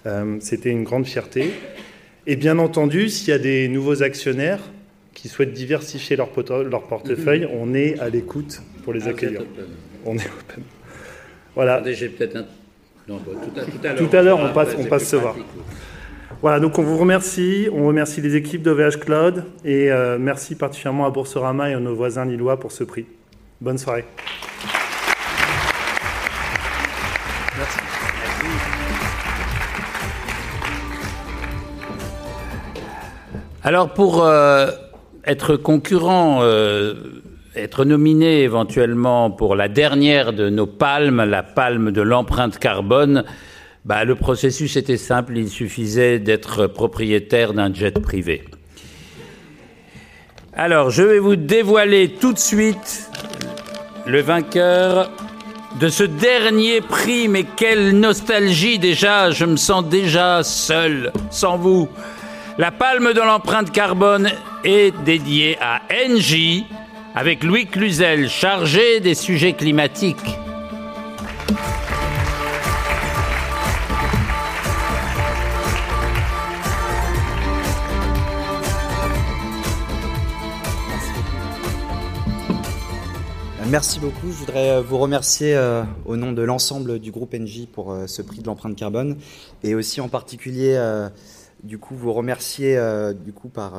Euh, 0.06 0.38
c'était 0.40 0.70
une 0.70 0.82
grande 0.82 1.06
fierté. 1.06 1.52
Et 2.26 2.34
bien 2.34 2.58
entendu, 2.58 3.08
s'il 3.08 3.28
y 3.28 3.32
a 3.32 3.38
des 3.38 3.68
nouveaux 3.68 4.02
actionnaires 4.02 4.60
qui 5.14 5.28
souhaitent 5.28 5.52
diversifier 5.52 6.16
leur, 6.16 6.30
leur 6.64 6.82
portefeuille, 6.88 7.46
on 7.52 7.72
est 7.72 8.00
à 8.00 8.08
l'écoute 8.08 8.62
pour 8.82 8.92
les 8.92 9.04
ah, 9.04 9.10
accueillir. 9.10 9.42
On 10.04 10.16
est 10.18 10.26
open. 10.26 10.64
Voilà. 11.54 11.82
J'ai 11.92 12.08
peut-être 12.08 12.36
un... 12.36 13.94
tout 13.96 14.16
à 14.16 14.22
l'heure, 14.22 14.40
on 14.40 14.52
passe, 14.52 14.74
on 14.78 14.84
passe 14.84 15.08
se 15.08 15.16
voir. 15.16 15.36
Voilà, 16.40 16.58
donc 16.58 16.78
on 16.78 16.82
vous 16.82 16.98
remercie. 16.98 17.68
On 17.72 17.86
remercie 17.86 18.20
les 18.20 18.34
équipes 18.34 18.62
d'OVH 18.62 18.98
Cloud 18.98 19.44
et 19.64 19.92
euh, 19.92 20.18
merci 20.18 20.56
particulièrement 20.56 21.06
à 21.06 21.10
Boursorama 21.10 21.70
et 21.70 21.74
à 21.74 21.80
nos 21.80 21.94
voisins 21.94 22.24
lillois 22.24 22.58
pour 22.58 22.72
ce 22.72 22.84
prix. 22.84 23.06
Bonne 23.60 23.78
soirée. 23.78 24.04
Merci. 27.56 27.78
Alors 33.62 33.94
pour 33.94 34.24
euh, 34.24 34.72
être 35.24 35.56
concurrent, 35.56 36.40
euh, 36.42 36.94
être 37.54 37.84
nominé 37.84 38.42
éventuellement 38.42 39.30
pour 39.30 39.54
la 39.54 39.68
dernière 39.68 40.32
de 40.32 40.48
nos 40.48 40.66
palmes, 40.66 41.24
la 41.24 41.42
palme 41.42 41.90
de 41.90 42.00
l'empreinte 42.00 42.58
carbone, 42.58 43.24
bah, 43.84 44.04
Le 44.04 44.14
processus 44.14 44.76
était 44.76 44.96
simple, 44.96 45.36
il 45.36 45.48
suffisait 45.48 46.18
d'être 46.18 46.66
propriétaire 46.66 47.52
d'un 47.52 47.72
jet 47.74 47.98
privé. 48.00 48.44
Alors, 50.54 50.90
je 50.90 51.02
vais 51.02 51.18
vous 51.18 51.36
dévoiler 51.36 52.10
tout 52.20 52.32
de 52.32 52.38
suite 52.38 53.10
le 54.06 54.20
vainqueur 54.20 55.10
de 55.80 55.88
ce 55.88 56.04
dernier 56.04 56.80
prix, 56.80 57.28
mais 57.28 57.44
quelle 57.44 57.98
nostalgie 57.98 58.78
déjà, 58.78 59.30
je 59.30 59.44
me 59.44 59.56
sens 59.56 59.84
déjà 59.86 60.42
seul, 60.42 61.12
sans 61.30 61.56
vous. 61.56 61.88
La 62.58 62.70
palme 62.70 63.14
de 63.14 63.20
l'empreinte 63.20 63.72
carbone 63.72 64.30
est 64.62 64.92
dédiée 65.04 65.56
à 65.60 65.80
NJ, 66.06 66.64
avec 67.14 67.44
Louis 67.44 67.66
Cluzel, 67.66 68.28
chargé 68.28 69.00
des 69.00 69.14
sujets 69.14 69.52
climatiques. 69.52 70.38
Merci 83.72 84.00
beaucoup. 84.00 84.30
Je 84.30 84.36
voudrais 84.36 84.68
euh, 84.68 84.82
vous 84.82 84.98
remercier 84.98 85.54
euh, 85.56 85.82
au 86.04 86.18
nom 86.18 86.32
de 86.32 86.42
l'ensemble 86.42 86.98
du 86.98 87.10
groupe 87.10 87.32
NJ 87.32 87.68
pour 87.72 87.90
euh, 87.90 88.06
ce 88.06 88.20
prix 88.20 88.40
de 88.40 88.46
l'empreinte 88.46 88.76
carbone 88.76 89.16
et 89.62 89.74
aussi 89.74 90.02
en 90.02 90.10
particulier 90.10 90.78
du 91.62 91.78
coup 91.78 91.94
vous 91.94 92.12
remercier 92.12 92.78
du 93.24 93.32
coup 93.32 93.48
par 93.48 93.72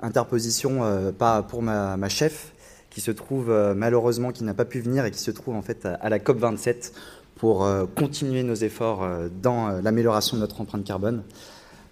interposition 0.00 1.12
pas 1.18 1.42
pour 1.42 1.62
ma, 1.62 2.08
chef 2.08 2.52
qui 2.90 3.00
se 3.00 3.10
trouve 3.10 3.52
malheureusement 3.76 4.32
qui 4.32 4.44
n'a 4.44 4.54
pas 4.54 4.64
pu 4.64 4.80
venir 4.80 5.04
et 5.04 5.10
qui 5.10 5.18
se 5.18 5.30
trouve 5.30 5.54
en 5.54 5.62
fait 5.62 5.86
à 5.86 6.08
la 6.08 6.18
COP 6.18 6.38
27 6.38 6.92
pour 7.36 7.68
continuer 7.94 8.42
nos 8.42 8.54
efforts 8.54 9.06
dans 9.42 9.80
l'amélioration 9.82 10.36
de 10.36 10.40
notre 10.40 10.60
empreinte 10.60 10.84
carbone. 10.84 11.22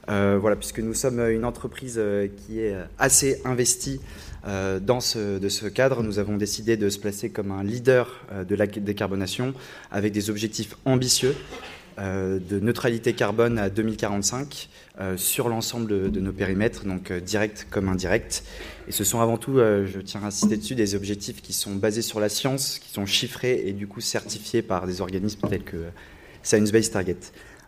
voilà, 0.06 0.56
puisque 0.56 0.80
nous 0.80 0.94
sommes 0.94 1.20
une 1.30 1.44
entreprise 1.44 2.00
qui 2.36 2.60
est 2.60 2.76
assez 2.98 3.40
investie 3.44 4.00
euh, 4.46 4.80
dans 4.80 5.00
ce, 5.00 5.46
ce 5.48 5.66
cadre, 5.66 6.02
nous 6.02 6.18
avons 6.18 6.36
décidé 6.36 6.76
de 6.76 6.88
se 6.88 6.98
placer 6.98 7.30
comme 7.30 7.50
un 7.50 7.62
leader 7.62 8.24
euh, 8.32 8.44
de 8.44 8.54
la 8.54 8.66
décarbonation 8.66 9.52
avec 9.90 10.12
des 10.12 10.30
objectifs 10.30 10.76
ambitieux 10.84 11.34
euh, 11.34 11.77
de 11.98 12.60
neutralité 12.60 13.12
carbone 13.12 13.58
à 13.58 13.70
2045 13.70 14.68
sur 15.16 15.48
l'ensemble 15.48 16.10
de, 16.10 16.20
nos 16.20 16.32
périmètres, 16.32 16.84
donc 16.84 17.12
direct 17.12 17.66
comme 17.70 17.88
indirect. 17.88 18.44
Et 18.86 18.92
ce 18.92 19.04
sont 19.04 19.20
avant 19.20 19.36
tout, 19.36 19.56
je 19.56 20.00
tiens 20.00 20.22
à 20.22 20.26
insister 20.26 20.56
dessus, 20.56 20.74
des 20.74 20.94
objectifs 20.94 21.42
qui 21.42 21.52
sont 21.52 21.74
basés 21.74 22.02
sur 22.02 22.20
la 22.20 22.28
science, 22.28 22.78
qui 22.78 22.90
sont 22.90 23.06
chiffrés 23.06 23.62
et 23.66 23.72
du 23.72 23.86
coup 23.86 24.00
certifiés 24.00 24.62
par 24.62 24.86
des 24.86 25.00
organismes 25.00 25.48
tels 25.48 25.64
que 25.64 25.76
Science 26.42 26.72
Based 26.72 26.92
Target. 26.92 27.18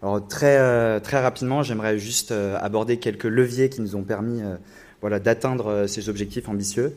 Alors 0.03 0.27
très, 0.27 1.01
très 1.01 1.21
rapidement, 1.21 1.63
j'aimerais 1.63 1.99
juste 1.99 2.33
aborder 2.33 2.99
quelques 2.99 3.25
leviers 3.25 3.69
qui 3.69 3.81
nous 3.81 3.97
ont 3.97 4.03
permis 4.03 4.43
voilà, 5.01 5.19
d'atteindre 5.19 5.67
euh, 5.67 5.87
ces 5.87 6.09
objectifs 6.09 6.49
ambitieux 6.49 6.95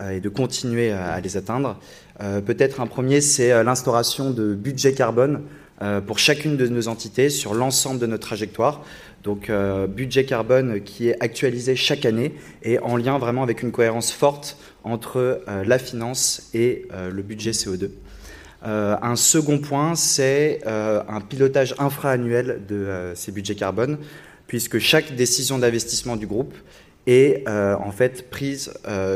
euh, 0.00 0.10
et 0.10 0.20
de 0.20 0.28
continuer 0.28 0.90
à 0.90 1.20
les 1.20 1.36
atteindre. 1.36 1.78
Euh, 2.20 2.40
peut-être 2.40 2.80
un 2.80 2.86
premier, 2.86 3.20
c'est 3.20 3.62
l'instauration 3.62 4.30
de 4.30 4.54
budget 4.54 4.94
carbone 4.94 5.42
pour 6.06 6.18
chacune 6.18 6.56
de 6.56 6.66
nos 6.68 6.88
entités 6.88 7.30
sur 7.30 7.54
l'ensemble 7.54 7.98
de 7.98 8.06
notre 8.06 8.26
trajectoire. 8.26 8.84
Donc 9.24 9.50
budget 9.88 10.24
carbone 10.24 10.82
qui 10.82 11.08
est 11.08 11.16
actualisé 11.20 11.76
chaque 11.76 12.04
année 12.04 12.34
et 12.62 12.78
en 12.80 12.96
lien 12.96 13.18
vraiment 13.18 13.42
avec 13.42 13.62
une 13.62 13.70
cohérence 13.70 14.10
forte 14.10 14.56
entre 14.84 15.42
la 15.64 15.78
finance 15.78 16.50
et 16.54 16.88
le 16.92 17.22
budget 17.22 17.52
CO2. 17.52 17.90
un 18.64 19.16
second 19.16 19.58
point, 19.58 19.94
c'est 19.94 20.60
un 20.66 21.20
pilotage 21.20 21.74
infra-annuel 21.78 22.62
de 22.68 23.12
ces 23.14 23.30
budgets 23.30 23.54
carbone, 23.54 23.98
puisque 24.48 24.80
chaque 24.80 25.14
décision 25.14 25.58
d'investissement 25.58 26.16
du 26.16 26.26
groupe 26.26 26.54
est 27.06 27.44
en 27.48 27.92
fait 27.92 28.28
prise, 28.28 28.72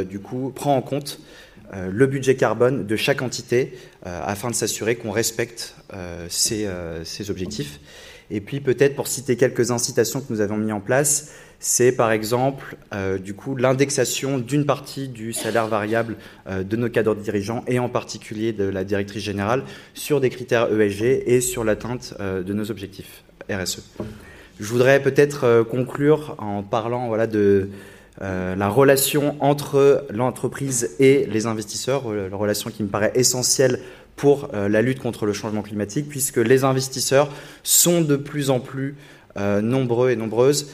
du 0.09 0.21
coup, 0.21 0.53
prend 0.55 0.77
en 0.77 0.83
compte 0.83 1.21
euh, 1.21 1.46
le 1.73 2.07
budget 2.07 2.37
carbone 2.37 2.87
de 2.87 2.97
chaque 2.97 3.23
entité 3.23 3.73
euh, 4.07 4.21
afin 4.25 4.51
de 4.51 4.55
s'assurer 4.55 4.97
qu'on 4.97 5.11
respecte 5.11 5.75
euh, 5.95 6.27
ces, 6.29 7.31
objectifs. 7.31 7.81
Et 8.31 8.41
puis 8.41 8.61
peut-être 8.61 8.97
pour 8.97 9.07
citer 9.07 9.37
quelques 9.37 9.71
incitations 9.71 10.21
que 10.21 10.33
nous 10.33 10.41
avons 10.41 10.57
mis 10.57 10.73
en 10.73 10.81
place, 10.81 11.33
c'est 11.61 11.93
par 11.93 12.11
exemple 12.11 12.77
du 13.23 13.35
coup 13.35 13.55
l'indexation 13.55 14.39
d'une 14.39 14.67
partie 14.67 15.09
du 15.09 15.33
salaire 15.33 15.69
variable 15.69 16.17
de 16.49 16.77
nos 16.77 16.91
cadres 16.91 17.15
dirigeants 17.15 17.65
et 17.69 17.79
en 17.79 17.89
particulier 17.89 18.53
de 18.53 18.65
la 18.65 18.83
directrice 18.83 19.23
générale 19.23 19.63
sur 19.95 20.21
des 20.21 20.29
critères 20.29 20.69
ESG 20.73 21.23
et 21.27 21.41
sur 21.41 21.63
l'atteinte 21.63 22.15
de 22.21 22.53
nos 22.53 22.71
objectifs 22.73 23.23
RSE. 23.49 23.81
Je 24.59 24.67
voudrais 24.67 25.01
peut-être 25.01 25.63
conclure 25.63 26.35
en 26.39 26.65
parlant 26.65 27.07
voilà, 27.07 27.29
de, 27.29 27.71
euh, 28.23 28.57
la 28.57 28.69
relation 28.69 29.37
entre 29.41 30.07
l'entreprise 30.11 30.91
et 30.99 31.27
les 31.27 31.47
investisseurs, 31.47 32.11
euh, 32.11 32.29
la 32.31 32.37
relation 32.37 32.71
qui 32.71 32.83
me 32.83 32.89
paraît 32.89 33.13
essentielle 33.15 33.81
pour 34.17 34.49
euh, 34.55 34.69
la 34.69 34.81
lutte 34.81 35.01
contre 35.01 35.27
le 35.27 35.35
changement 35.35 35.63
climatique, 35.63 36.09
puisque 36.09 36.39
les 36.39 36.65
investisseurs 36.65 37.31
sont 37.63 38.01
de 38.01 38.17
plus 38.17 38.51
en 38.51 38.61
plus 38.61 38.97
nombreux 39.61 40.09
et 40.09 40.17
nombreuses 40.17 40.71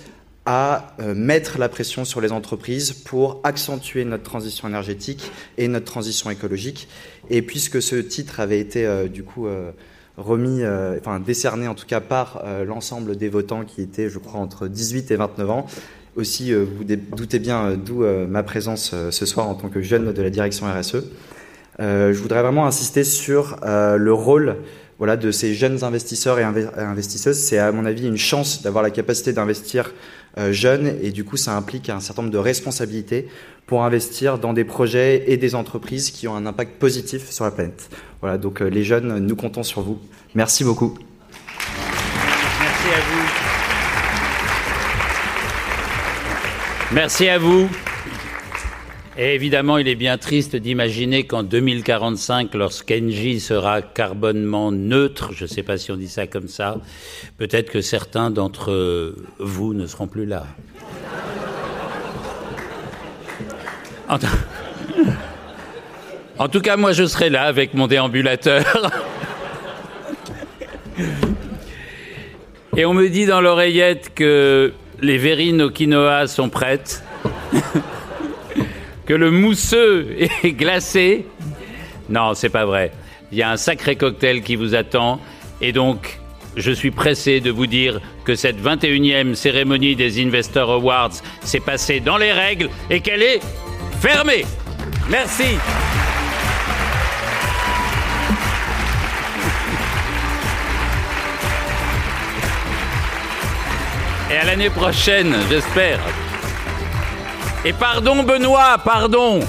à 0.46 0.94
mettre 1.00 1.59
la 1.59 1.68
pression 1.68 2.05
sur 2.05 2.20
les 2.20 2.31
entreprises 2.31 2.92
pour 2.92 3.40
accentuer 3.42 4.05
notre 4.05 4.22
transition 4.22 4.68
énergétique 4.68 5.33
et 5.59 5.66
notre 5.66 5.87
transition 5.87 6.31
écologique. 6.31 6.87
Et 7.28 7.42
puisque 7.42 7.83
ce 7.83 7.96
titre 7.96 8.38
avait 8.38 8.61
été 8.61 9.09
du 9.09 9.24
coup 9.24 9.48
remis, 10.16 10.62
enfin 10.64 11.18
décerné 11.18 11.66
en 11.66 11.74
tout 11.74 11.87
cas 11.87 11.98
par 11.98 12.44
l'ensemble 12.64 13.16
des 13.16 13.28
votants 13.28 13.64
qui 13.64 13.83
étaient, 13.83 14.09
je 14.09 14.20
crois, 14.20 14.38
entre 14.38 14.68
18 14.68 15.11
et 15.11 15.16
29 15.16 15.50
ans, 15.50 15.66
aussi, 16.16 16.53
euh, 16.53 16.64
vous 16.64 16.85
doutez 17.16 17.38
bien 17.38 17.64
euh, 17.64 17.77
d'où 17.77 18.05
euh, 18.05 18.27
ma 18.27 18.42
présence 18.42 18.94
ce 19.11 19.27
soir 19.27 19.48
en 19.48 19.55
tant 19.55 19.68
que 19.68 19.81
jeune 19.81 20.12
de 20.12 20.22
la 20.22 20.31
direction 20.31 20.66
RSE. 20.66 21.05
je 21.79 22.18
voudrais 22.18 22.42
vraiment 22.42 22.66
insister 22.66 23.05
sur 23.05 23.57
le 23.62 24.12
rôle 24.12 24.57
voilà, 24.98 25.16
de 25.16 25.31
ces 25.31 25.55
jeunes 25.55 25.83
investisseurs 25.85 26.38
et 26.38 26.44
investisseuses. 26.44 27.38
C'est 27.38 27.59
à 27.59 27.72
mon 27.72 27.87
avis 27.87 28.07
une 28.07 28.18
chance 28.18 28.62
d'avoir 28.62 28.85
la 28.85 28.90
capacité 28.90 29.33
d'investir 29.33 29.92
jeunes 30.51 30.94
et 31.03 31.11
du 31.11 31.25
coup 31.25 31.37
ça 31.37 31.57
implique 31.57 31.88
un 31.88 32.01
certain 32.01 32.22
nombre 32.22 32.33
de 32.33 32.38
responsabilités 32.38 33.27
pour 33.66 33.85
investir 33.85 34.38
dans 34.38 34.53
des 34.53 34.64
projets 34.64 35.25
et 35.31 35.37
des 35.37 35.55
entreprises 35.55 36.11
qui 36.11 36.29
ont 36.29 36.37
un 36.37 36.46
impact 36.46 36.79
positif 36.79 37.31
sur 37.31 37.44
la 37.44 37.51
planète. 37.51 37.88
Voilà, 38.20 38.38
donc 38.38 38.61
les 38.61 38.85
jeunes, 38.85 39.18
nous 39.18 39.37
comptons 39.37 39.62
sur 39.62 39.81
vous. 39.81 39.98
Merci 40.35 40.62
beaucoup. 40.62 40.94
Merci 46.94 47.28
à 47.28 47.38
vous. 47.38 47.70
Et 49.16 49.35
évidemment, 49.35 49.78
il 49.78 49.88
est 49.88 49.94
bien 49.94 50.18
triste 50.18 50.57
d'imaginer 50.57 51.24
qu'en 51.24 51.42
2045, 51.42 52.52
lorsqu'Engie 52.55 53.40
sera 53.40 53.81
carbonement 53.81 54.70
neutre, 54.72 55.31
je 55.33 55.44
ne 55.44 55.48
sais 55.48 55.62
pas 55.62 55.78
si 55.78 55.90
on 55.90 55.96
dit 55.96 56.09
ça 56.09 56.26
comme 56.26 56.48
ça, 56.48 56.76
peut-être 57.38 57.70
que 57.70 57.81
certains 57.81 58.31
d'entre 58.31 59.14
vous 59.38 59.72
ne 59.72 59.87
seront 59.87 60.07
plus 60.07 60.26
là. 60.26 60.46
En 66.38 66.48
tout 66.48 66.61
cas, 66.61 66.76
moi, 66.76 66.92
je 66.92 67.05
serai 67.07 67.31
là 67.31 67.44
avec 67.44 67.72
mon 67.72 67.87
déambulateur. 67.87 68.90
Et 72.76 72.85
on 72.85 72.92
me 72.92 73.09
dit 73.09 73.24
dans 73.24 73.40
l'oreillette 73.40 74.12
que 74.14 74.72
les 75.02 75.18
verrines 75.18 75.60
au 75.60 75.70
quinoa 75.70 76.28
sont 76.28 76.48
prêtes, 76.48 77.02
que 79.06 79.14
le 79.14 79.30
mousseux 79.30 80.16
est 80.42 80.52
glacé. 80.52 81.26
Non, 82.08 82.34
c'est 82.34 82.48
pas 82.48 82.64
vrai. 82.64 82.92
Il 83.32 83.38
y 83.38 83.42
a 83.42 83.50
un 83.50 83.56
sacré 83.56 83.96
cocktail 83.96 84.42
qui 84.42 84.56
vous 84.56 84.74
attend. 84.74 85.20
Et 85.60 85.72
donc, 85.72 86.20
je 86.56 86.70
suis 86.70 86.90
pressé 86.90 87.40
de 87.40 87.50
vous 87.50 87.66
dire 87.66 88.00
que 88.24 88.34
cette 88.34 88.62
21e 88.62 89.34
cérémonie 89.34 89.96
des 89.96 90.22
Investor 90.22 90.70
Awards 90.70 91.14
s'est 91.42 91.60
passée 91.60 92.00
dans 92.00 92.18
les 92.18 92.32
règles 92.32 92.68
et 92.90 93.00
qu'elle 93.00 93.22
est 93.22 93.40
fermée. 94.00 94.44
Merci. 95.10 95.56
Et 104.32 104.36
à 104.38 104.44
l'année 104.44 104.70
prochaine, 104.70 105.34
j'espère. 105.50 106.00
Et 107.66 107.74
pardon 107.74 108.22
Benoît, 108.22 108.78
pardon. 108.82 109.40